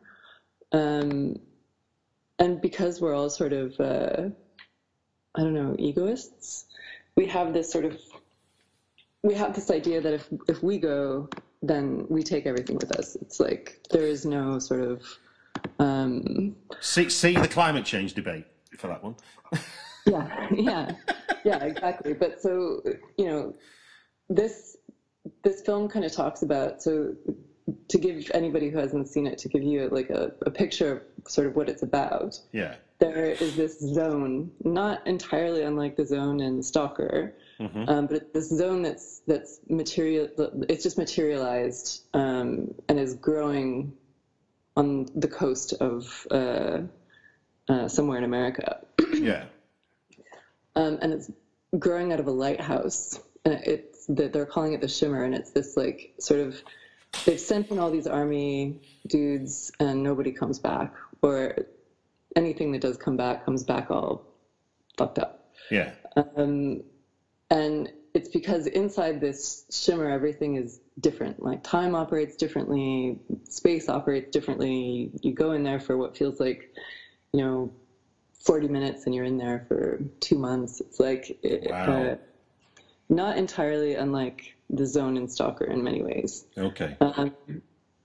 [0.72, 1.36] Um,
[2.38, 4.28] and because we're all sort of uh,
[5.34, 6.66] i don't know egoists
[7.16, 7.98] we have this sort of
[9.22, 11.28] we have this idea that if if we go
[11.62, 13.16] then we take everything with us.
[13.20, 15.02] It's like there is no sort of
[15.78, 18.46] um, see, see the climate change debate
[18.78, 19.16] for that one.
[20.06, 20.92] yeah, yeah,
[21.44, 22.12] yeah, exactly.
[22.14, 22.82] But so
[23.16, 23.54] you know,
[24.28, 24.76] this
[25.42, 27.14] this film kind of talks about so
[27.88, 31.30] to give anybody who hasn't seen it to give you like a, a picture of
[31.30, 32.38] sort of what it's about.
[32.52, 32.76] Yeah.
[32.98, 37.88] There is this zone, not entirely unlike the zone in Stalker, Mm-hmm.
[37.88, 40.28] um, but this zone that's that's material.
[40.68, 43.94] It's just materialized um, and is growing
[44.76, 46.80] on the coast of uh,
[47.68, 48.78] uh, somewhere in America,
[49.14, 49.44] Yeah.
[50.76, 51.30] um, and it's
[51.78, 53.20] growing out of a lighthouse.
[53.44, 56.60] And it's that they're calling it the Shimmer, and it's this like sort of
[57.24, 61.56] they've sent in all these army dudes, and nobody comes back, or
[62.34, 64.26] anything that does come back comes back all
[64.96, 65.50] fucked up.
[65.70, 65.92] Yeah.
[66.36, 66.82] Um,
[67.50, 71.42] and it's because inside this shimmer, everything is different.
[71.42, 73.18] Like time operates differently,
[73.48, 75.10] space operates differently.
[75.22, 76.72] You go in there for what feels like,
[77.32, 77.72] you know,
[78.44, 80.80] 40 minutes and you're in there for two months.
[80.80, 81.38] It's like,
[81.68, 82.10] Wow.
[82.12, 82.16] uh,
[83.08, 86.44] not entirely unlike the zone in Stalker in many ways.
[86.56, 86.96] Okay.
[87.00, 87.32] Um,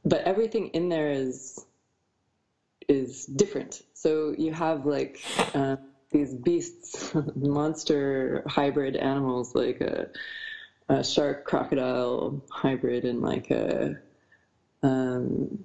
[0.06, 1.64] but everything in there is
[2.88, 3.82] is different.
[3.94, 5.22] So you have like
[5.54, 5.78] uh,
[6.12, 10.08] these beasts, monster hybrid animals, like a,
[10.92, 13.96] a shark crocodile hybrid, and like a
[14.84, 15.64] um,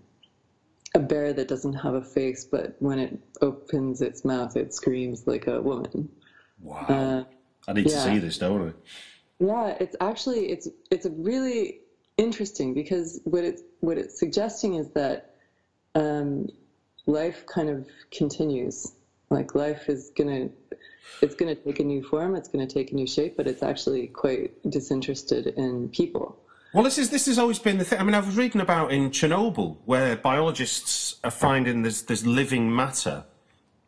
[0.95, 5.27] a bear that doesn't have a face, but when it opens its mouth, it screams
[5.27, 6.09] like a woman.
[6.61, 6.87] Wow.
[6.89, 7.25] Uh,
[7.69, 8.73] I need to see this, don't I?
[9.39, 11.81] Yeah, it's actually it's it's really
[12.17, 15.35] interesting because what it's what it's suggesting is that
[15.95, 16.49] um,
[17.07, 18.93] life kind of continues.
[19.29, 20.49] Like life is gonna
[21.23, 24.09] it's gonna take a new form, it's gonna take a new shape, but it's actually
[24.09, 26.39] quite disinterested in people.
[26.73, 28.01] Well, this is this has always been the thing.
[28.01, 32.75] I mean, I was reading about in Chernobyl where biologists are finding there's there's living
[32.75, 33.25] matter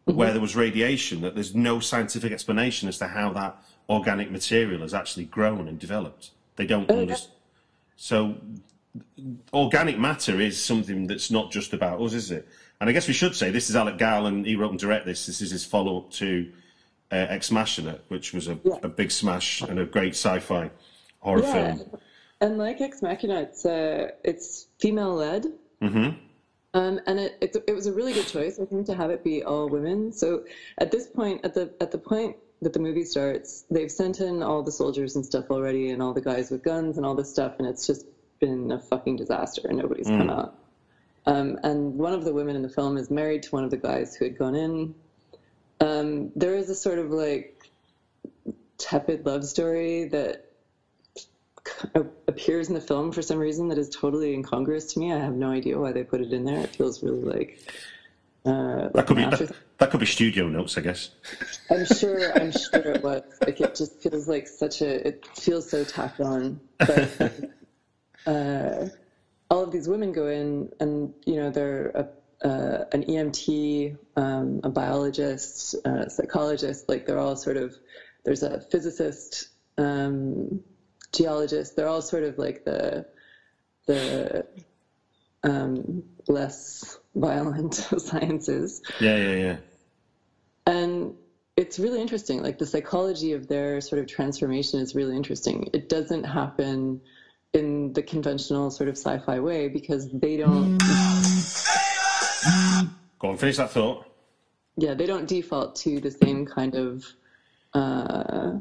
[0.04, 0.34] where mm-hmm.
[0.34, 4.94] there was radiation that there's no scientific explanation as to how that organic material has
[4.94, 6.30] actually grown and developed.
[6.56, 7.00] They don't oh, yeah.
[7.02, 7.34] understand.
[7.96, 8.36] So,
[9.52, 12.48] organic matter is something that's not just about us, is it?
[12.80, 14.46] And I guess we should say this is Alex Garland.
[14.46, 15.26] He wrote and directed this.
[15.26, 16.50] This is his follow up to
[17.10, 18.76] uh, Ex Machina, which was a, Yeah.
[18.82, 20.70] a big smash and a great sci-fi
[21.20, 21.90] horror Yeah, film.
[22.40, 25.46] and like Ex Machina, it's uh, it's female led.
[25.80, 26.08] hmm
[26.74, 29.24] Um, and it, it's, it was a really good choice, I think, to have it
[29.24, 30.12] be all women.
[30.12, 30.44] So
[30.78, 34.42] at this point, at the at the point that the movie starts, they've sent in
[34.42, 37.30] all the soldiers and stuff already, and all the guys with guns and all this
[37.30, 38.04] stuff, and it's just
[38.40, 40.54] been a fucking disaster, and nobody's come out.
[41.26, 43.76] Um, and one of the women in the film is married to one of the
[43.76, 44.94] guys who had gone in.
[45.80, 47.70] Um, there is a sort of like
[48.78, 50.46] tepid love story that
[52.26, 55.12] appears in the film for some reason that is totally incongruous to me.
[55.12, 56.60] I have no idea why they put it in there.
[56.60, 57.58] It feels really like
[58.44, 61.10] uh, That could be that, that could be studio notes, I guess.
[61.70, 62.32] I'm sure.
[62.32, 63.22] I'm sure it was.
[63.44, 65.06] Like it just feels like such a.
[65.06, 66.60] It feels so tacked on.
[66.78, 67.50] But
[68.26, 68.88] uh,
[69.50, 72.08] all of these women go in, and you know they're a,
[72.42, 76.88] uh, an EMT, um, a biologist, a psychologist.
[76.88, 77.74] Like they're all sort of.
[78.24, 80.60] There's a physicist, um,
[81.12, 81.76] geologist.
[81.76, 83.06] They're all sort of like the
[83.86, 84.46] the
[85.42, 88.82] um, less violent sciences.
[89.00, 89.56] Yeah, yeah, yeah.
[90.66, 91.14] And
[91.56, 92.42] it's really interesting.
[92.42, 95.70] Like the psychology of their sort of transformation is really interesting.
[95.72, 97.00] It doesn't happen
[97.54, 100.78] in the conventional sort of sci-fi way because they don't.
[103.18, 104.06] Go on, finish that thought.
[104.76, 107.04] Yeah, they don't default to the same kind of.
[107.74, 108.58] Uh,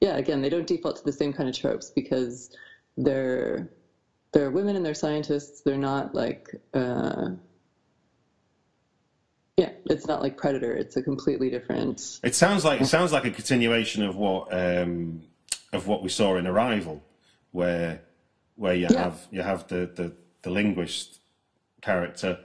[0.00, 2.56] yeah, again, they don't default to the same kind of tropes because
[2.96, 3.68] they're
[4.32, 5.60] they're women and they're scientists.
[5.60, 6.48] They're not like.
[6.72, 7.30] Uh,
[9.56, 10.72] yeah, it's not like Predator.
[10.74, 12.18] It's a completely different.
[12.24, 15.22] It sounds like it sounds like a continuation of what um,
[15.72, 17.04] of what we saw in Arrival,
[17.52, 18.00] where
[18.56, 19.04] where you Yeah.
[19.04, 21.20] have you have the, the, the linguist
[21.82, 22.38] character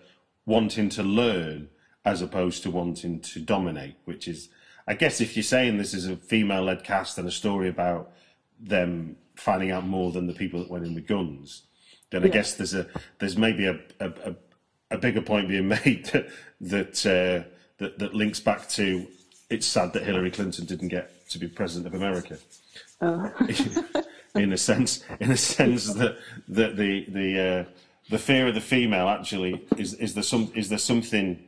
[0.45, 1.69] wanting to learn
[2.05, 4.49] as opposed to wanting to dominate, which is
[4.87, 8.11] I guess if you're saying this is a female led cast and a story about
[8.59, 11.63] them finding out more than the people that went in with guns,
[12.09, 12.33] then I Yeah.
[12.33, 12.87] guess there's a
[13.19, 14.35] there's maybe a a, a,
[14.91, 16.29] a bigger point being made that
[16.61, 19.05] that, uh, that that links back to
[19.49, 22.37] it's sad that Hillary Clinton didn't get to be president of America.
[24.35, 26.17] in a sense, in a sense that
[26.47, 27.63] that the the uh,
[28.09, 31.39] the fear of the female actually is is there some is there something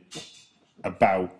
[0.84, 1.32] about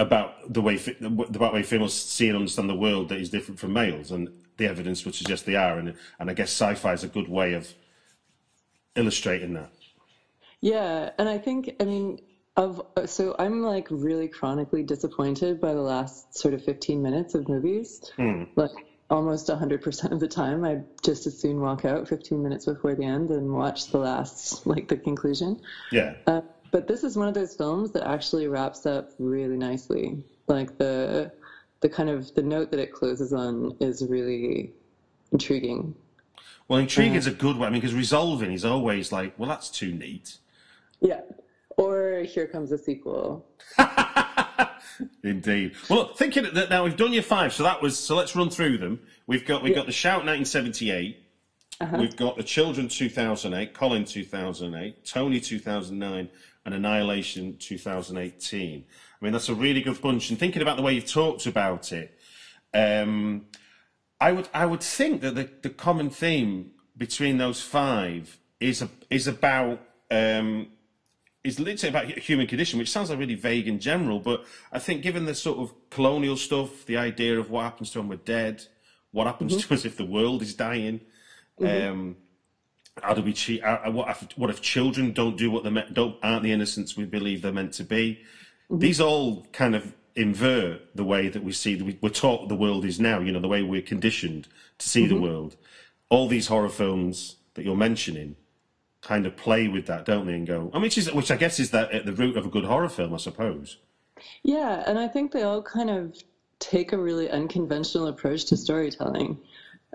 [0.00, 3.74] about the way the way females see and understand the world that is different from
[3.74, 7.08] males, and the evidence would suggest they are, and and I guess sci-fi is a
[7.08, 7.72] good way of
[8.96, 9.70] illustrating that.
[10.60, 12.20] Yeah, and I think I mean
[12.56, 17.48] of so I'm like really chronically disappointed by the last sort of 15 minutes of
[17.48, 18.10] movies.
[18.16, 18.44] Hmm.
[18.56, 18.72] Like
[19.10, 23.04] almost 100% of the time, I'd just as soon walk out 15 minutes before the
[23.04, 25.60] end and watch the last, like the conclusion.
[25.90, 26.14] Yeah.
[26.26, 30.22] Uh, but this is one of those films that actually wraps up really nicely.
[30.46, 31.32] Like the
[31.80, 34.72] the kind of the note that it closes on is really
[35.32, 35.94] intriguing.
[36.68, 37.68] Well, intriguing is a good one.
[37.68, 40.36] I mean, because resolving is always like, well, that's too neat.
[41.00, 41.22] Yeah.
[41.76, 43.46] Or here comes a sequel.
[45.24, 45.74] Indeed.
[45.88, 48.16] Well, look, thinking that now we've done your five, so that was so.
[48.16, 49.00] Let's run through them.
[49.26, 51.16] We've got we have got the Shout 1978.
[51.98, 56.28] We've got the Children 2008, Colin 2008, Tony 2009,
[56.66, 58.84] and Annihilation 2018.
[58.84, 60.28] I mean, that's a really good bunch.
[60.28, 62.18] And thinking about the way you've talked about it,
[62.74, 63.46] um,
[64.20, 68.90] I would I would think that the, the common theme between those five is a,
[69.08, 69.80] is about
[70.10, 70.68] um,
[71.42, 74.20] is literally about human condition, which sounds like really vague in general.
[74.20, 78.00] But I think given the sort of colonial stuff, the idea of what happens to
[78.00, 78.62] when we're dead,
[79.12, 79.68] what happens mm-hmm.
[79.68, 81.00] to us if the world is dying.
[81.58, 81.90] Mm-hmm.
[81.90, 82.16] Um,
[83.02, 83.62] how do we cheat?
[83.62, 87.04] What if, what if children don't do what they meant, don't aren't the innocents we
[87.04, 88.20] believe they're meant to be?
[88.70, 88.78] Mm-hmm.
[88.78, 92.84] These all kind of invert the way that we see we, we're taught the world
[92.84, 93.20] is now.
[93.20, 95.56] You know, the way we're conditioned to see the world.
[96.10, 98.36] All these horror films that you're mentioning
[99.02, 100.34] kind of play with that, don't they?
[100.34, 102.46] And go, I mean, which is which I guess is that at the root of
[102.46, 103.78] a good horror film, I suppose.
[104.42, 106.16] Yeah, and I think they all kind of
[106.58, 109.38] take a really unconventional approach to storytelling.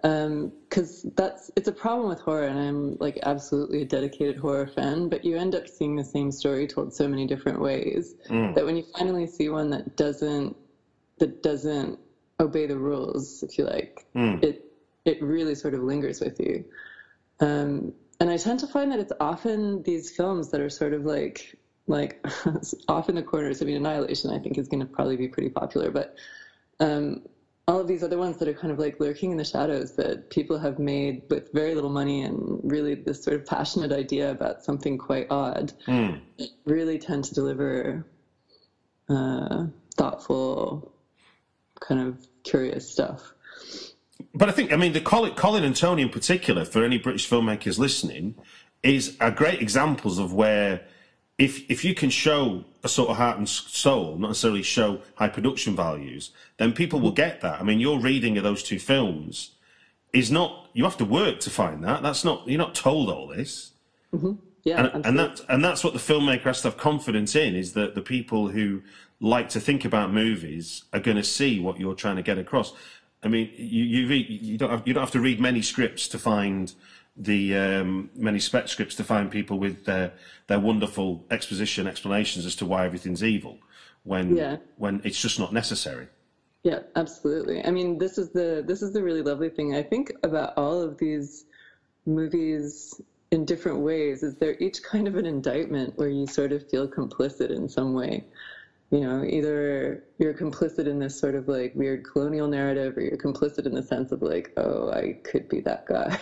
[0.04, 4.68] Um, because that's it's a problem with horror, and I'm like absolutely a dedicated horror
[4.68, 5.08] fan.
[5.08, 8.54] But you end up seeing the same story told so many different ways mm.
[8.56, 10.56] that when you finally see one that doesn't
[11.20, 11.98] that doesn't
[12.42, 14.44] obey the rules, if you like, mm.
[14.44, 14.66] it
[15.06, 16.66] it really sort of lingers with you.
[17.40, 21.06] Um, and I tend to find that it's often these films that are sort of
[21.06, 21.56] like
[21.88, 22.20] like
[22.88, 23.62] off in the corners.
[23.62, 26.16] I mean, Annihilation, I think, is going to probably be pretty popular, but
[26.80, 27.22] um,
[27.68, 30.30] all of these other ones that are kind of like lurking in the shadows that
[30.30, 34.64] people have made with very little money and really this sort of passionate idea about
[34.64, 35.74] something quite odd
[36.66, 38.06] really tend to deliver
[39.10, 39.66] uh,
[39.98, 40.92] thoughtful,
[41.80, 43.35] kind of curious stuff.
[44.36, 47.28] But I think, I mean, the Colin, Colin and Tony in particular, for any British
[47.28, 48.36] filmmakers listening,
[48.84, 50.82] is are great examples of where
[51.38, 55.30] if if you can show a sort of heart and soul, not necessarily show high
[55.30, 57.60] production values, then people will get that.
[57.60, 59.52] I mean, your reading of those two films
[60.14, 62.04] is not you have to work to find that.
[62.04, 63.72] That's not you're not told all this.
[64.14, 64.34] Mm-hmm.
[64.64, 67.74] Yeah, and, and that and that's what the filmmaker has to have confidence in is
[67.74, 68.82] that the people who
[69.20, 72.74] like to think about movies are going to see what you're trying to get across.
[73.26, 76.08] I mean, you you read you don't have, you don't have to read many scripts
[76.10, 76.72] to find
[77.18, 80.14] the um, many spec scripts to find people with their
[80.48, 83.58] their wonderful exposition explanations as to why everything's evil
[84.04, 84.58] when Yeah.
[84.78, 86.08] when it's just not necessary.
[86.64, 87.66] Yeah, absolutely.
[87.66, 90.80] I mean, this is the this is the really lovely thing I think about all
[90.80, 91.46] of these
[92.06, 93.02] movies
[93.32, 96.88] in different ways is they're each kind of an indictment where you sort of feel
[96.88, 98.24] complicit in some way.
[98.92, 103.18] You know, either you're complicit in this sort of like weird colonial narrative or you're
[103.18, 106.20] complicit in the sense of like, oh, I could be that guy.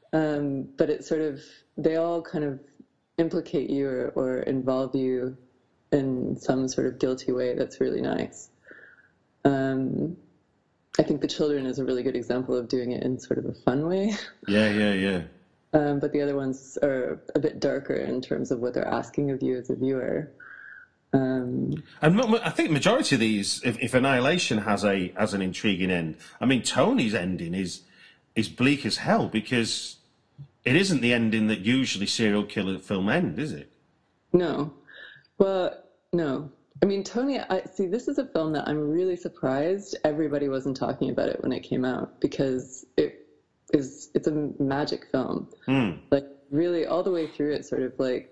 [0.12, 1.42] um, but it sort of
[1.76, 2.60] they all kind of
[3.18, 5.36] implicate you or, or involve you
[5.92, 8.50] in some sort of guilty way that's really nice.
[9.44, 10.16] Um,
[10.98, 13.46] I think The Children is a really good example of doing it in sort of
[13.46, 14.14] a fun way.
[14.48, 15.22] Yeah, yeah, yeah.
[15.72, 19.30] Um, but the other ones are a bit darker in terms of what they're asking
[19.30, 20.30] of you as a viewer.
[21.12, 25.90] Um, And I think majority of these, if, if Annihilation has a has an intriguing
[25.90, 27.82] end, I mean Tony's ending is
[28.34, 29.96] is bleak as hell because
[30.64, 33.70] it isn't the ending that usually serial killer film end, is it?
[34.32, 34.72] no,
[35.38, 35.74] well,
[36.12, 36.50] no.
[36.82, 37.86] I mean, Tony, I see.
[37.86, 41.60] This is a film that I'm really surprised everybody wasn't talking about it when it
[41.60, 43.26] came out because it
[43.72, 45.48] is it's a magic film.
[46.10, 48.30] Like really, all the way through it, sort of like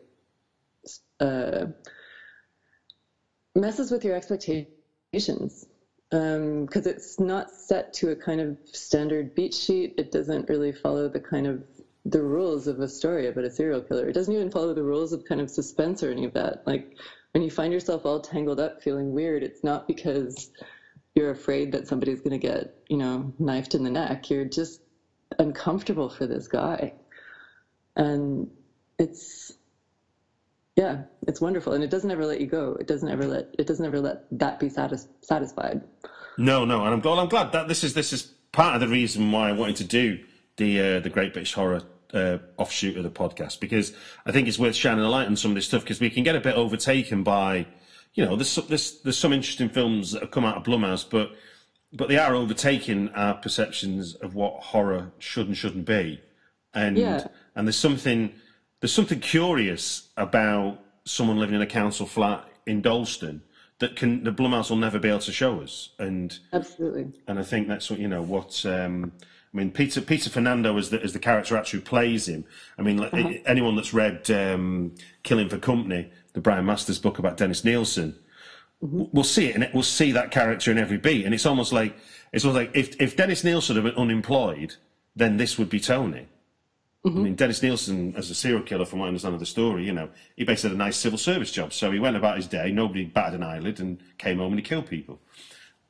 [1.21, 1.67] uh,
[3.57, 5.67] messes with your expectations
[6.13, 9.95] um, because it's not set to a kind of standard beat sheet.
[9.99, 11.65] It doesn't really follow the kind of
[12.05, 14.09] the rules of a story about a serial killer.
[14.09, 16.63] It doesn't even follow the rules of kind of suspense or any of that.
[16.65, 16.97] Like
[17.33, 20.51] when you find yourself all tangled up, feeling weird, it's not because
[21.17, 24.31] you're afraid that somebody's going to get you know knifed in the neck.
[24.31, 24.81] You're just
[25.39, 26.93] uncomfortable for this guy,
[27.97, 28.49] and
[28.99, 29.53] it's
[30.77, 32.77] yeah, it's wonderful, and it doesn't ever let you go.
[32.79, 35.81] It doesn't ever let it doesn't ever let that be satis- satisfied.
[36.39, 37.19] No, no, and I'm glad.
[37.19, 39.85] I'm glad that this is this is part of the reason why I wanted to
[39.85, 40.19] do
[40.59, 43.93] the uh, the Great British Horror uh, offshoot of the podcast because
[44.27, 46.23] I think it's worth shining a light on some of this stuff because we can
[46.23, 47.67] get a bit overtaken by,
[48.15, 51.09] you know, there's some- there's there's some interesting films that have come out of Blumhouse,
[51.09, 51.31] but
[51.93, 56.21] but they are overtaking our perceptions of what horror should and shouldn't be,
[56.75, 57.27] and Yeah.
[57.55, 58.35] and there's something
[58.81, 63.43] there's something curious about someone living in a council flat in Dalston
[63.79, 67.13] that can the Blumhouse will never be able to show us, and Absolutely.
[67.29, 68.65] and I think that's what you know what.
[68.67, 69.13] Um,
[69.53, 72.45] I mean, Peter Peter Ferdinando as the as the character actually who plays him.
[72.79, 73.33] I mean, Uh-huh.
[73.47, 78.15] anyone that's read um, Killing for Company, the Brian Masters book about Dennis Nilsen,
[78.85, 79.05] Mm-hmm.
[79.13, 81.25] we'll see it, and we'll see that character in every beat.
[81.25, 81.97] And it's almost like
[82.33, 84.75] it's almost like if if Dennis Nilsen had been unemployed,
[85.15, 86.29] then this would be Tony.
[87.07, 87.19] Mm-hmm.
[87.19, 89.85] I mean, Dennis Nilsen, as a serial killer, from what I understand of the story,
[89.85, 91.73] you know, he basically had a nice civil service job.
[91.73, 94.65] So he went about his day, nobody batted an eyelid, and came home and he
[94.65, 95.21] killed people.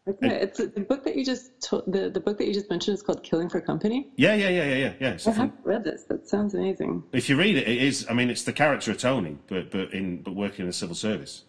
[0.08, 0.28] Okay.
[0.28, 3.02] It's the book that you just to- the the book that you just mentioned is
[3.02, 4.08] called Killing for Company.
[4.16, 4.92] Yeah, yeah, yeah, yeah, yeah.
[5.00, 5.10] yeah.
[5.12, 6.04] It's I haven't read this.
[6.04, 7.02] That sounds amazing.
[7.12, 8.06] If you read it, it is.
[8.08, 10.94] I mean, it's the character of Tony, but but in but working in the civil
[10.94, 11.42] service.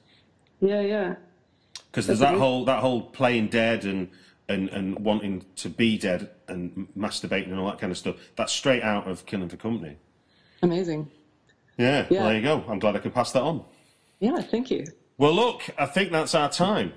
[0.60, 1.16] Yeah, yeah.
[1.92, 4.10] Because there's that whole that whole playing dead and
[4.50, 8.16] and and wanting to be dead and masturbating and all that kind of stuff.
[8.36, 9.98] That's straight out of Killing for Company.
[10.62, 11.10] Amazing.
[11.78, 12.06] Yeah.
[12.10, 12.20] Yeah.
[12.20, 12.64] Well, there you go.
[12.68, 13.64] I'm glad I could pass that on.
[14.20, 14.86] Yeah, thank you.
[15.18, 16.94] Well, look, I think that's our time.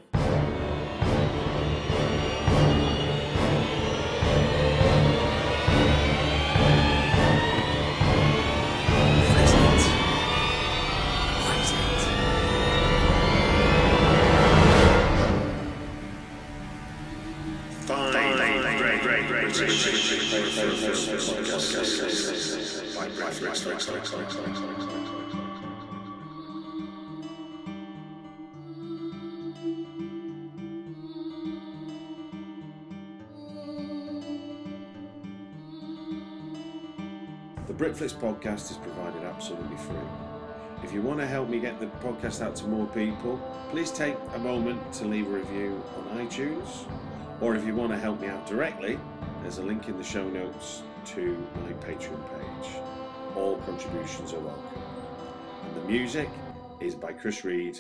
[38.40, 39.96] Podcast is provided absolutely free.
[40.82, 43.38] If you want to help me get the podcast out to more people,
[43.70, 46.90] please take a moment to leave a review on iTunes.
[47.42, 48.98] Or if you want to help me out directly,
[49.42, 52.72] there's a link in the show notes to my Patreon page.
[53.36, 54.82] All contributions are welcome.
[55.66, 56.30] And the music
[56.80, 57.78] is by Chris Read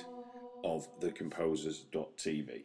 [0.62, 2.64] of thecomposers.tv.